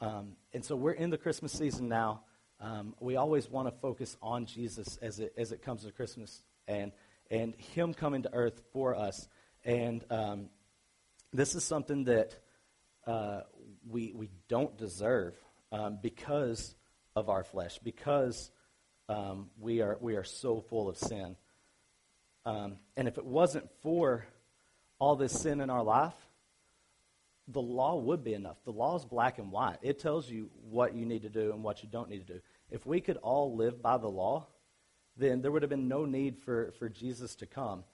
Um, 0.00 0.32
and 0.52 0.64
so 0.64 0.76
we're 0.76 0.92
in 0.92 1.10
the 1.10 1.18
Christmas 1.18 1.52
season 1.52 1.88
now. 1.88 2.22
Um, 2.60 2.94
we 2.98 3.16
always 3.16 3.48
want 3.48 3.68
to 3.68 3.80
focus 3.80 4.16
on 4.20 4.46
Jesus 4.46 4.98
as 5.00 5.20
it, 5.20 5.32
as 5.36 5.52
it 5.52 5.62
comes 5.62 5.84
to 5.84 5.92
Christmas 5.92 6.42
and, 6.66 6.92
and 7.30 7.54
Him 7.54 7.94
coming 7.94 8.22
to 8.22 8.32
earth 8.32 8.62
for 8.72 8.96
us. 8.96 9.28
And 9.64 10.04
um, 10.10 10.48
this 11.32 11.54
is 11.54 11.64
something 11.64 12.04
that 12.04 12.34
uh, 13.06 13.40
we, 13.88 14.12
we 14.14 14.30
don't 14.48 14.76
deserve 14.76 15.34
um, 15.72 15.98
because 16.02 16.74
of 17.16 17.28
our 17.28 17.44
flesh, 17.44 17.78
because 17.82 18.50
um, 19.08 19.50
we, 19.58 19.80
are, 19.80 19.96
we 20.00 20.16
are 20.16 20.24
so 20.24 20.60
full 20.60 20.88
of 20.88 20.96
sin. 20.96 21.36
Um, 22.44 22.76
and 22.96 23.08
if 23.08 23.18
it 23.18 23.24
wasn't 23.24 23.68
for 23.82 24.26
all 24.98 25.16
this 25.16 25.32
sin 25.32 25.60
in 25.60 25.70
our 25.70 25.82
life, 25.82 26.14
the 27.48 27.62
law 27.62 27.96
would 27.96 28.22
be 28.22 28.34
enough. 28.34 28.56
The 28.64 28.72
law 28.72 28.96
is 28.96 29.04
black 29.04 29.38
and 29.38 29.50
white. 29.50 29.78
It 29.82 29.98
tells 29.98 30.30
you 30.30 30.50
what 30.70 30.94
you 30.94 31.06
need 31.06 31.22
to 31.22 31.30
do 31.30 31.52
and 31.52 31.62
what 31.62 31.82
you 31.82 31.88
don't 31.88 32.10
need 32.10 32.26
to 32.26 32.34
do. 32.34 32.40
If 32.70 32.84
we 32.84 33.00
could 33.00 33.16
all 33.18 33.56
live 33.56 33.80
by 33.80 33.96
the 33.96 34.08
law, 34.08 34.46
then 35.16 35.40
there 35.40 35.50
would 35.50 35.62
have 35.62 35.70
been 35.70 35.88
no 35.88 36.04
need 36.04 36.38
for, 36.38 36.72
for 36.78 36.88
Jesus 36.88 37.34
to 37.36 37.46
come. 37.46 37.84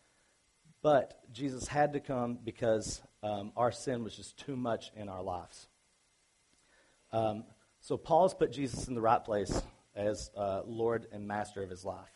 But 0.82 1.20
Jesus 1.32 1.66
had 1.66 1.94
to 1.94 2.00
come 2.00 2.38
because 2.44 3.00
um, 3.22 3.52
our 3.56 3.72
sin 3.72 4.04
was 4.04 4.16
just 4.16 4.36
too 4.38 4.56
much 4.56 4.90
in 4.94 5.08
our 5.08 5.22
lives. 5.22 5.68
Um, 7.14 7.44
so 7.80 7.96
Paul's 7.96 8.34
put 8.34 8.50
Jesus 8.50 8.88
in 8.88 8.94
the 8.96 9.00
right 9.00 9.24
place 9.24 9.62
as 9.94 10.32
uh, 10.36 10.62
Lord 10.66 11.06
and 11.12 11.28
Master 11.28 11.62
of 11.62 11.70
his 11.70 11.84
life. 11.84 12.10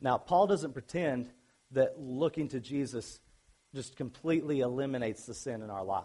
Now, 0.00 0.16
Paul 0.16 0.46
doesn't 0.46 0.74
pretend 0.74 1.28
that 1.72 1.98
looking 1.98 2.46
to 2.50 2.60
Jesus 2.60 3.18
just 3.74 3.96
completely 3.96 4.60
eliminates 4.60 5.26
the 5.26 5.34
sin 5.34 5.60
in 5.62 5.70
our 5.70 5.84
life. 5.84 6.04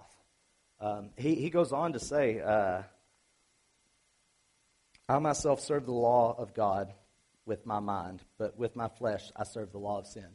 Um, 0.81 1.11
he, 1.15 1.35
he 1.35 1.51
goes 1.51 1.71
on 1.71 1.93
to 1.93 1.99
say, 1.99 2.41
uh, 2.41 2.81
I 5.07 5.19
myself 5.19 5.59
serve 5.59 5.85
the 5.85 5.91
law 5.91 6.35
of 6.35 6.55
God 6.55 6.91
with 7.45 7.67
my 7.67 7.79
mind, 7.79 8.23
but 8.39 8.57
with 8.57 8.75
my 8.75 8.87
flesh 8.87 9.31
I 9.35 9.43
serve 9.43 9.71
the 9.71 9.77
law 9.77 9.99
of 9.99 10.07
sin. 10.07 10.27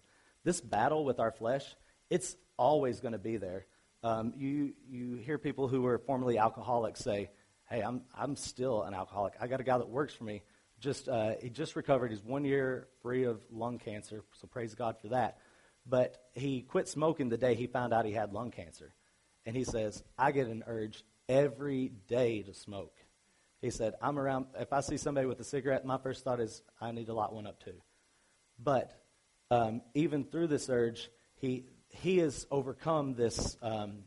This 0.45 0.61
battle 0.61 1.05
with 1.05 1.19
our 1.19 1.33
flesh, 1.33 1.65
it's 2.11 2.37
always 2.57 3.01
going 3.01 3.13
to 3.13 3.19
be 3.19 3.39
there. 3.39 3.67
Um, 4.05 4.35
you, 4.37 4.75
you 4.89 5.17
hear 5.17 5.37
people 5.37 5.67
who 5.67 5.83
were 5.83 5.99
formerly 5.99 6.39
alcoholics 6.39 7.01
say, 7.01 7.31
hey, 7.71 7.83
I'm, 7.83 8.03
I'm 8.17 8.37
still 8.37 8.83
an 8.83 8.95
alcoholic. 8.95 9.35
I 9.41 9.47
got 9.47 9.61
a 9.61 9.65
guy 9.65 9.79
that 9.79 9.89
works 9.89 10.15
for 10.15 10.25
me. 10.25 10.43
Just 10.81 11.09
uh, 11.09 11.33
he 11.43 11.51
just 11.51 11.75
recovered. 11.75 12.11
He's 12.11 12.23
one 12.23 12.45
year 12.45 12.87
free 13.03 13.25
of 13.25 13.41
lung 13.51 13.79
cancer, 13.79 14.23
so 14.41 14.47
praise 14.47 14.75
God 14.75 14.97
for 15.01 15.09
that. 15.09 15.39
But 15.87 16.17
he 16.35 16.63
quit 16.63 16.89
smoking 16.89 17.29
the 17.29 17.39
day 17.39 17.55
he 17.55 17.67
found 17.67 17.93
out 17.93 18.05
he 18.05 18.13
had 18.13 18.33
lung 18.33 18.51
cancer, 18.51 18.93
and 19.45 19.57
he 19.57 19.65
says, 19.65 20.05
I 20.17 20.31
get 20.31 20.47
an 20.47 20.63
urge 20.67 21.03
every 21.29 21.91
day 22.07 22.43
to 22.43 22.55
smoke. 22.55 22.95
He 23.61 23.71
said, 23.71 23.95
I'm 24.01 24.19
around. 24.19 24.47
If 24.59 24.73
I 24.73 24.81
see 24.81 24.99
somebody 24.99 25.27
with 25.27 25.41
a 25.41 25.45
cigarette, 25.45 25.85
my 25.85 25.99
first 25.99 26.23
thought 26.23 26.39
is, 26.39 26.63
I 26.81 26.93
need 26.93 27.07
to 27.07 27.13
light 27.13 27.33
one 27.33 27.47
up 27.47 27.63
too. 27.63 27.83
But 28.63 28.93
um, 29.51 29.83
even 29.95 30.25
through 30.25 30.47
this 30.49 30.69
urge, 30.69 31.11
he 31.37 31.65
he 31.89 32.19
has 32.19 32.47
overcome 32.51 33.15
this 33.15 33.57
um, 33.63 34.05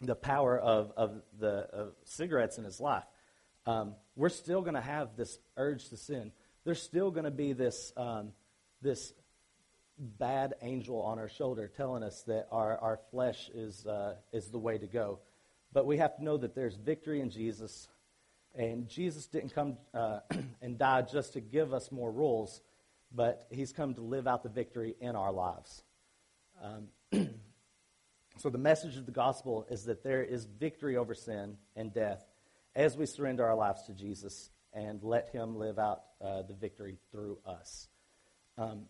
the 0.00 0.14
power 0.14 0.58
of, 0.58 0.92
of 0.96 1.22
the 1.38 1.68
of 1.72 1.92
cigarettes 2.04 2.58
in 2.58 2.64
his 2.64 2.80
life. 2.80 3.04
Um, 3.66 3.94
we're 4.16 4.28
still 4.28 4.62
going 4.62 4.74
to 4.74 4.80
have 4.80 5.16
this 5.16 5.38
urge 5.56 5.88
to 5.90 5.96
sin. 5.96 6.32
There's 6.64 6.80
still 6.82 7.10
going 7.10 7.24
to 7.24 7.30
be 7.30 7.52
this 7.52 7.92
um, 7.96 8.32
this 8.80 9.12
bad 9.98 10.54
angel 10.62 11.02
on 11.02 11.18
our 11.18 11.28
shoulder 11.28 11.68
telling 11.76 12.02
us 12.02 12.22
that 12.22 12.46
our, 12.52 12.78
our 12.78 13.00
flesh 13.10 13.50
is 13.54 13.84
uh, 13.86 14.14
is 14.32 14.48
the 14.48 14.58
way 14.58 14.78
to 14.78 14.86
go. 14.86 15.18
But 15.72 15.86
we 15.86 15.98
have 15.98 16.16
to 16.16 16.24
know 16.24 16.36
that 16.36 16.54
there's 16.54 16.76
victory 16.76 17.20
in 17.20 17.30
Jesus, 17.30 17.88
and 18.54 18.88
Jesus 18.88 19.26
didn't 19.26 19.54
come 19.54 19.76
uh, 19.92 20.20
and 20.62 20.78
die 20.78 21.02
just 21.02 21.34
to 21.34 21.40
give 21.40 21.74
us 21.74 21.90
more 21.92 22.10
rules, 22.10 22.62
but 23.12 23.46
He's 23.50 23.72
come 23.72 23.94
to 23.94 24.00
live 24.00 24.26
out 24.26 24.42
the 24.42 24.48
victory 24.48 24.94
in 25.00 25.16
our 25.16 25.32
lives. 25.32 25.82
Um, 26.62 26.88
So, 28.38 28.50
the 28.50 28.58
message 28.58 28.96
of 28.96 29.04
the 29.04 29.10
gospel 29.10 29.66
is 29.68 29.86
that 29.86 30.04
there 30.04 30.22
is 30.22 30.44
victory 30.44 30.96
over 30.96 31.12
sin 31.12 31.56
and 31.74 31.92
death 31.92 32.24
as 32.76 32.96
we 32.96 33.04
surrender 33.04 33.44
our 33.44 33.56
lives 33.56 33.82
to 33.86 33.92
Jesus 33.92 34.50
and 34.72 35.02
let 35.02 35.30
Him 35.30 35.56
live 35.56 35.76
out 35.76 36.02
uh, 36.24 36.42
the 36.42 36.54
victory 36.54 36.98
through 37.10 37.38
us. 37.44 37.88
Um, 38.56 38.82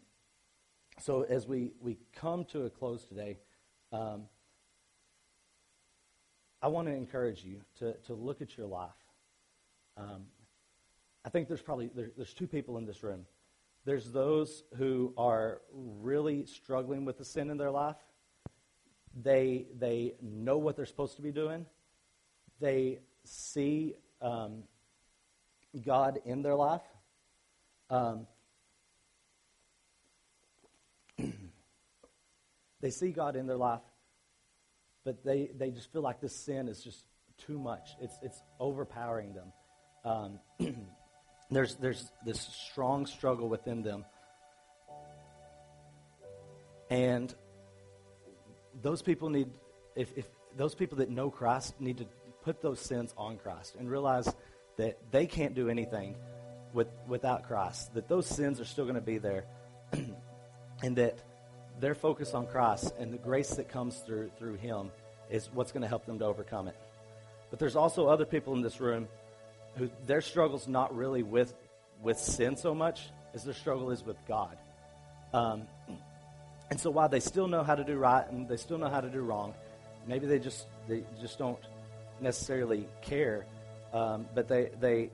so, 1.00 1.22
as 1.22 1.46
we, 1.46 1.72
we 1.80 1.96
come 2.14 2.44
to 2.52 2.66
a 2.66 2.70
close 2.70 3.06
today, 3.06 3.38
um, 3.90 4.24
I 6.60 6.68
want 6.68 6.88
to 6.88 6.92
encourage 6.92 7.42
you 7.42 7.62
to, 7.78 7.94
to 8.06 8.12
look 8.12 8.42
at 8.42 8.54
your 8.58 8.66
life. 8.66 8.90
Um, 9.96 10.24
I 11.24 11.30
think 11.30 11.48
there's 11.48 11.62
probably 11.62 11.90
there, 11.94 12.10
there's 12.18 12.34
two 12.34 12.48
people 12.48 12.76
in 12.76 12.84
this 12.84 13.02
room. 13.02 13.24
There's 13.86 14.10
those 14.10 14.64
who 14.76 15.14
are 15.16 15.62
really 15.72 16.44
struggling 16.44 17.06
with 17.06 17.16
the 17.16 17.24
sin 17.24 17.48
in 17.48 17.56
their 17.56 17.70
life, 17.70 17.96
they, 19.22 19.66
they 19.78 20.14
know 20.22 20.58
what 20.58 20.76
they're 20.76 20.86
supposed 20.86 21.16
to 21.16 21.22
be 21.22 21.32
doing. 21.32 21.66
They 22.60 23.00
see 23.24 23.94
um, 24.20 24.64
God 25.84 26.20
in 26.24 26.42
their 26.42 26.54
life. 26.54 26.82
Um, 27.90 28.26
they 32.80 32.90
see 32.90 33.10
God 33.10 33.36
in 33.36 33.46
their 33.46 33.56
life, 33.56 33.80
but 35.04 35.24
they, 35.24 35.50
they 35.56 35.70
just 35.70 35.92
feel 35.92 36.02
like 36.02 36.20
this 36.20 36.36
sin 36.36 36.68
is 36.68 36.82
just 36.82 37.04
too 37.46 37.58
much. 37.58 37.90
It's, 38.00 38.18
it's 38.22 38.42
overpowering 38.60 39.34
them. 39.34 39.52
Um, 40.04 40.40
there's, 41.50 41.76
there's 41.76 42.10
this 42.24 42.40
strong 42.40 43.06
struggle 43.06 43.48
within 43.48 43.82
them. 43.82 44.04
And 46.90 47.34
those 48.82 49.02
people 49.02 49.30
need, 49.30 49.48
if, 49.96 50.16
if 50.16 50.26
those 50.56 50.74
people 50.74 50.98
that 50.98 51.10
know 51.10 51.30
Christ 51.30 51.80
need 51.80 51.98
to 51.98 52.06
put 52.42 52.60
those 52.60 52.80
sins 52.80 53.12
on 53.16 53.36
Christ 53.36 53.76
and 53.78 53.90
realize 53.90 54.32
that 54.76 54.98
they 55.10 55.26
can't 55.26 55.54
do 55.54 55.68
anything 55.68 56.16
with, 56.72 56.88
without 57.06 57.46
Christ, 57.46 57.94
that 57.94 58.08
those 58.08 58.26
sins 58.26 58.60
are 58.60 58.64
still 58.64 58.84
going 58.84 58.94
to 58.94 59.00
be 59.00 59.18
there, 59.18 59.44
and 60.82 60.96
that 60.96 61.18
their 61.80 61.94
focus 61.94 62.34
on 62.34 62.46
Christ 62.46 62.92
and 62.98 63.12
the 63.12 63.18
grace 63.18 63.50
that 63.56 63.68
comes 63.68 63.98
through, 63.98 64.30
through 64.38 64.56
Him 64.56 64.90
is 65.30 65.48
what's 65.52 65.72
going 65.72 65.82
to 65.82 65.88
help 65.88 66.06
them 66.06 66.18
to 66.18 66.24
overcome 66.24 66.68
it. 66.68 66.76
But 67.50 67.58
there's 67.58 67.76
also 67.76 68.08
other 68.08 68.24
people 68.24 68.54
in 68.54 68.62
this 68.62 68.80
room 68.80 69.08
who 69.76 69.90
their 70.06 70.20
struggle's 70.20 70.68
not 70.68 70.94
really 70.94 71.22
with 71.22 71.54
with 72.02 72.18
sin 72.18 72.56
so 72.56 72.74
much 72.74 73.10
as 73.34 73.44
their 73.44 73.54
struggle 73.54 73.90
is 73.90 74.04
with 74.04 74.16
God. 74.26 74.56
Um, 75.32 75.66
and 76.70 76.80
so 76.80 76.90
while 76.90 77.08
they 77.08 77.20
still 77.20 77.48
know 77.48 77.62
how 77.62 77.74
to 77.74 77.84
do 77.84 77.96
right 77.96 78.28
and 78.30 78.48
they 78.48 78.56
still 78.56 78.78
know 78.78 78.88
how 78.88 79.00
to 79.00 79.08
do 79.08 79.20
wrong, 79.20 79.54
maybe 80.06 80.26
they 80.26 80.38
just 80.38 80.66
they 80.86 81.02
just 81.20 81.38
don't 81.38 81.58
necessarily 82.20 82.86
care. 83.00 83.46
Um, 83.92 84.26
but 84.34 84.48
they 84.48 84.70
they 84.80 85.10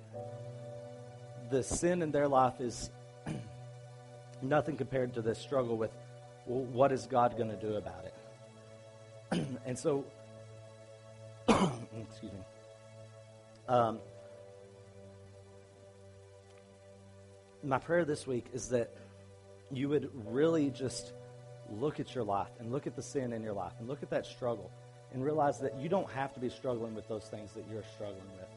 the 1.50 1.62
sin 1.62 2.02
in 2.02 2.10
their 2.10 2.26
life 2.26 2.60
is 2.60 2.90
nothing 4.42 4.76
compared 4.76 5.14
to 5.14 5.22
the 5.22 5.34
struggle 5.34 5.76
with 5.76 5.92
well, 6.46 6.64
what 6.64 6.92
is 6.92 7.06
God 7.06 7.36
going 7.38 7.50
to 7.50 7.56
do 7.56 7.76
about 7.76 8.04
it? 8.04 9.46
and 9.66 9.78
so, 9.78 10.04
excuse 11.48 12.32
me. 12.32 12.38
Um, 13.68 13.98
my 17.62 17.78
prayer 17.78 18.04
this 18.04 18.26
week 18.26 18.44
is 18.52 18.68
that 18.70 18.90
you 19.72 19.88
would 19.88 20.10
really 20.26 20.68
just 20.68 21.12
look 21.70 22.00
at 22.00 22.14
your 22.14 22.24
life 22.24 22.50
and 22.58 22.70
look 22.70 22.86
at 22.86 22.96
the 22.96 23.02
sin 23.02 23.32
in 23.32 23.42
your 23.42 23.52
life 23.52 23.72
and 23.78 23.88
look 23.88 24.02
at 24.02 24.10
that 24.10 24.26
struggle 24.26 24.70
and 25.12 25.24
realize 25.24 25.58
that 25.60 25.76
you 25.78 25.88
don't 25.88 26.10
have 26.10 26.32
to 26.34 26.40
be 26.40 26.48
struggling 26.48 26.94
with 26.94 27.06
those 27.08 27.24
things 27.24 27.52
that 27.52 27.64
you're 27.70 27.84
struggling 27.94 28.26
with. 28.36 28.48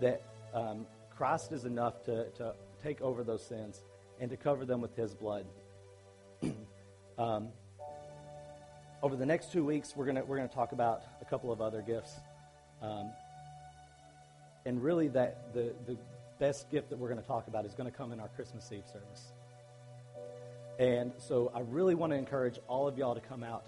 That 0.00 0.22
um, 0.54 0.86
Christ 1.16 1.52
is 1.52 1.64
enough 1.64 2.04
to, 2.04 2.28
to 2.30 2.54
take 2.82 3.00
over 3.00 3.22
those 3.22 3.44
sins 3.44 3.80
and 4.18 4.30
to 4.30 4.36
cover 4.36 4.64
them 4.64 4.80
with 4.80 4.94
his 4.96 5.14
blood. 5.14 5.46
um, 7.18 7.48
over 9.02 9.16
the 9.16 9.26
next 9.26 9.52
two 9.52 9.64
weeks, 9.64 9.94
we're 9.96 10.04
going 10.04 10.26
we're 10.26 10.36
gonna 10.36 10.48
talk 10.48 10.72
about 10.72 11.02
a 11.22 11.24
couple 11.24 11.52
of 11.52 11.60
other 11.60 11.80
gifts. 11.80 12.12
Um, 12.82 13.10
and 14.66 14.82
really, 14.82 15.08
that 15.08 15.54
the, 15.54 15.72
the 15.86 15.96
best 16.38 16.70
gift 16.70 16.90
that 16.90 16.98
we're 16.98 17.08
going 17.08 17.20
to 17.20 17.26
talk 17.26 17.46
about 17.46 17.64
is 17.64 17.74
going 17.74 17.90
to 17.90 17.96
come 17.96 18.12
in 18.12 18.20
our 18.20 18.28
Christmas 18.28 18.70
Eve 18.72 18.84
service. 18.92 19.32
And 20.80 21.12
so 21.18 21.52
I 21.54 21.60
really 21.60 21.94
want 21.94 22.10
to 22.12 22.16
encourage 22.16 22.58
all 22.66 22.88
of 22.88 22.96
y'all 22.96 23.14
to 23.14 23.20
come 23.20 23.44
out 23.44 23.66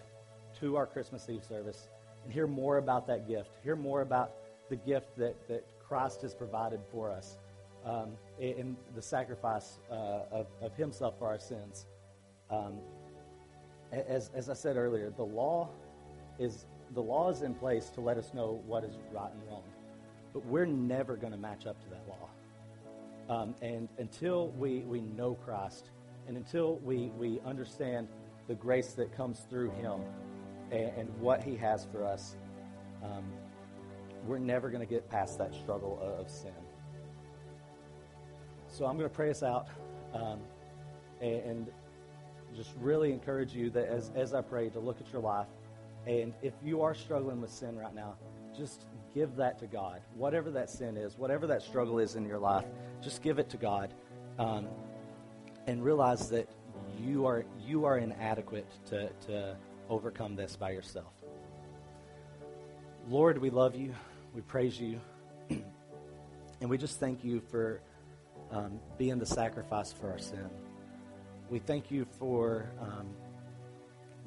to 0.61 0.77
our 0.77 0.87
Christmas 0.87 1.29
Eve 1.29 1.45
service 1.45 1.89
and 2.25 2.33
hear 2.33 2.47
more 2.47 2.79
about 2.79 3.07
that 3.09 3.29
gift, 3.29 3.51
hear 3.63 3.77
more 3.77 4.01
about 4.01 4.33
the 4.71 4.77
gift 4.77 5.15
that, 5.19 5.37
that 5.47 5.67
Christ 5.87 6.23
has 6.23 6.35
provided 6.35 6.81
for 6.91 7.11
us 7.11 7.37
um, 7.85 8.13
in 8.41 8.79
the 8.95 9.03
sacrifice 9.03 9.79
uh, 9.91 10.21
of, 10.31 10.47
of 10.63 10.75
Himself 10.75 11.19
for 11.19 11.27
our 11.27 11.39
sins. 11.39 11.85
Um, 12.49 12.79
as, 13.93 14.31
as 14.35 14.49
I 14.49 14.55
said 14.55 14.79
earlier, 14.79 15.13
the 15.15 15.23
law 15.23 15.69
is 16.39 16.65
the 16.95 17.03
law 17.03 17.31
is 17.31 17.43
in 17.43 17.55
place 17.55 17.91
to 17.91 18.01
let 18.01 18.17
us 18.17 18.33
know 18.33 18.63
what 18.67 18.85
is 18.85 18.97
right 19.13 19.31
and 19.33 19.43
wrong, 19.51 19.65
but 20.33 20.45
we're 20.47 20.67
never 20.67 21.17
going 21.17 21.33
to 21.33 21.39
match 21.39 21.67
up 21.67 21.79
to 21.83 21.91
that 21.91 22.03
law. 22.09 22.29
Um, 23.35 23.55
and 23.63 23.89
until 23.99 24.49
we, 24.49 24.81
we 24.81 25.01
know 25.01 25.35
Christ, 25.35 25.91
and 26.33 26.39
until 26.39 26.77
we, 26.77 27.13
we 27.19 27.41
understand 27.45 28.09
the 28.49 28.55
grace 28.55 28.95
that 28.95 29.15
comes 29.15 29.41
through 29.51 29.71
Him 29.73 30.01
and, 30.71 30.91
and 30.97 31.21
what 31.21 31.43
He 31.43 31.57
has 31.57 31.87
for 31.93 32.07
us, 32.07 32.37
um, 33.03 33.25
we're 34.27 34.39
never 34.39 34.71
going 34.71 34.81
to 34.81 34.89
get 34.89 35.11
past 35.11 35.37
that 35.37 35.55
struggle 35.55 35.99
of, 36.01 36.21
of, 36.21 36.31
sin. 36.31 36.55
So 38.67 38.87
I'm 38.87 38.97
going 38.97 39.11
to 39.11 39.15
pray 39.15 39.29
us 39.29 39.43
out 39.43 39.69
um, 40.15 40.41
and, 41.21 41.43
and, 41.43 41.67
just 42.57 42.71
really 42.81 43.13
encourage 43.13 43.55
you 43.55 43.69
that 43.71 43.89
as, 43.89 44.11
as 44.15 44.33
I 44.33 44.41
pray 44.41 44.71
to 44.71 44.81
look 44.81 45.01
at 45.01 45.13
your 45.13 45.23
life. 45.23 45.49
And 46.07 46.33
if 46.43 46.55
you 46.63 46.81
are 46.81 46.95
struggling 46.95 47.43
with 47.43 47.51
sin 47.51 47.77
right 47.77 47.95
now, 47.95 48.17
just 48.57 48.87
give 49.15 49.37
that 49.37 49.59
to 49.59 49.67
God. 49.67 50.01
Whatever 50.15 50.51
that 50.51 50.71
sin 50.71 50.97
is, 50.97 51.19
whatever 51.19 51.47
that 51.47 51.63
struggle 51.63 51.99
is 51.99 52.15
in 52.15 52.27
your 52.27 52.39
life, 52.39 52.67
just 53.03 53.23
give 53.23 53.39
it 53.39 53.51
to 53.51 53.57
God. 53.59 53.95
Um, 54.39 54.69
and 55.67 55.83
realize 55.85 56.29
that 56.31 56.49
you 57.01 57.27
are, 57.27 57.45
you 57.65 57.85
are 57.85 57.99
inadequate 57.99 58.67
to, 58.87 59.09
to 59.27 59.57
overcome 59.89 60.37
this 60.37 60.57
by 60.57 60.71
yourself. 60.71 61.13
Lord, 63.09 63.39
we 63.39 63.51
love 63.51 63.75
you. 63.75 63.95
We 64.35 64.43
praise 64.43 64.81
you. 64.81 65.01
and 65.51 66.71
we 66.71 66.79
just 66.79 67.01
thank 67.01 67.25
you 67.25 67.41
for 67.41 67.81
um, 68.51 68.79
being 68.99 69.19
the 69.19 69.27
sacrifice 69.27 69.93
for 69.93 70.11
our 70.11 70.19
sin. 70.19 70.49
We 71.51 71.59
thank 71.59 71.91
you 71.91 72.07
for 72.19 72.71
um, 72.81 73.09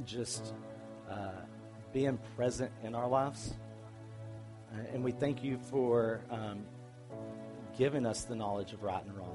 just 0.06 0.54
uh, 1.10 1.42
being 1.94 2.20
present 2.36 2.72
in 2.84 2.94
our 2.94 3.08
lives. 3.08 3.54
Uh, 4.74 4.82
and 4.94 5.04
we 5.04 5.12
thank 5.12 5.44
you 5.44 5.58
for 5.70 6.22
um, 6.30 6.66
giving 7.78 8.06
us 8.06 8.26
the 8.26 8.36
knowledge 8.36 8.74
of 8.74 8.84
right 8.84 9.04
and 9.04 9.16
wrong. 9.16 9.35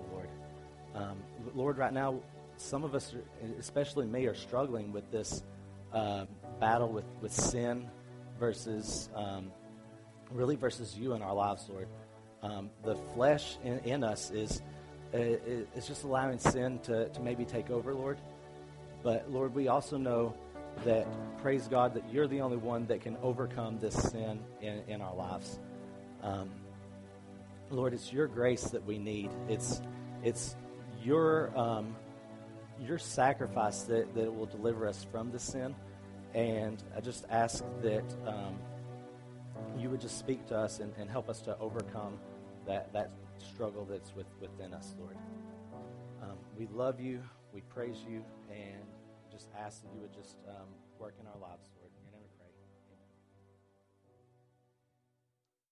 Um, 0.94 1.16
Lord, 1.54 1.78
right 1.78 1.92
now, 1.92 2.20
some 2.56 2.84
of 2.84 2.94
us, 2.94 3.14
especially 3.58 4.06
me, 4.06 4.26
are 4.26 4.34
struggling 4.34 4.92
with 4.92 5.10
this 5.10 5.42
uh, 5.92 6.26
battle 6.60 6.88
with, 6.88 7.04
with 7.20 7.32
sin 7.32 7.88
versus, 8.38 9.08
um, 9.14 9.50
really, 10.30 10.56
versus 10.56 10.96
you 10.96 11.14
in 11.14 11.22
our 11.22 11.34
lives, 11.34 11.66
Lord. 11.68 11.88
Um, 12.42 12.70
the 12.84 12.96
flesh 13.14 13.58
in, 13.64 13.78
in 13.80 14.04
us 14.04 14.30
is, 14.30 14.62
uh, 15.14 15.18
is 15.18 15.86
just 15.86 16.04
allowing 16.04 16.38
sin 16.38 16.78
to, 16.80 17.08
to 17.08 17.20
maybe 17.20 17.44
take 17.44 17.70
over, 17.70 17.94
Lord. 17.94 18.18
But, 19.02 19.30
Lord, 19.30 19.54
we 19.54 19.68
also 19.68 19.96
know 19.96 20.34
that, 20.84 21.06
praise 21.38 21.66
God, 21.66 21.94
that 21.94 22.10
you're 22.12 22.28
the 22.28 22.40
only 22.40 22.56
one 22.56 22.86
that 22.86 23.00
can 23.00 23.16
overcome 23.22 23.78
this 23.78 23.94
sin 23.94 24.40
in, 24.60 24.82
in 24.88 25.00
our 25.00 25.14
lives. 25.14 25.58
Um, 26.22 26.50
Lord, 27.70 27.94
it's 27.94 28.12
your 28.12 28.26
grace 28.26 28.64
that 28.64 28.84
we 28.84 28.98
need. 28.98 29.30
It's, 29.48 29.80
it's 30.22 30.56
your, 31.02 31.56
um, 31.58 31.96
your 32.80 32.98
sacrifice 32.98 33.82
that, 33.82 34.14
that 34.14 34.34
will 34.34 34.46
deliver 34.46 34.86
us 34.86 35.06
from 35.10 35.30
the 35.30 35.38
sin. 35.38 35.74
And 36.34 36.82
I 36.96 37.00
just 37.00 37.24
ask 37.30 37.64
that 37.82 38.04
um, 38.26 38.58
you 39.78 39.90
would 39.90 40.00
just 40.00 40.18
speak 40.18 40.46
to 40.48 40.56
us 40.56 40.80
and, 40.80 40.92
and 40.98 41.10
help 41.10 41.28
us 41.28 41.40
to 41.42 41.58
overcome 41.58 42.18
that, 42.66 42.92
that 42.92 43.10
struggle 43.38 43.84
that's 43.84 44.14
with, 44.14 44.26
within 44.40 44.74
us, 44.74 44.94
Lord. 45.00 45.16
Um, 46.22 46.36
we 46.56 46.68
love 46.72 47.00
you, 47.00 47.22
we 47.52 47.62
praise 47.62 47.96
you, 48.08 48.22
and 48.50 48.84
just 49.32 49.48
ask 49.58 49.82
that 49.82 49.88
you 49.94 50.00
would 50.00 50.12
just 50.12 50.36
um, 50.48 50.68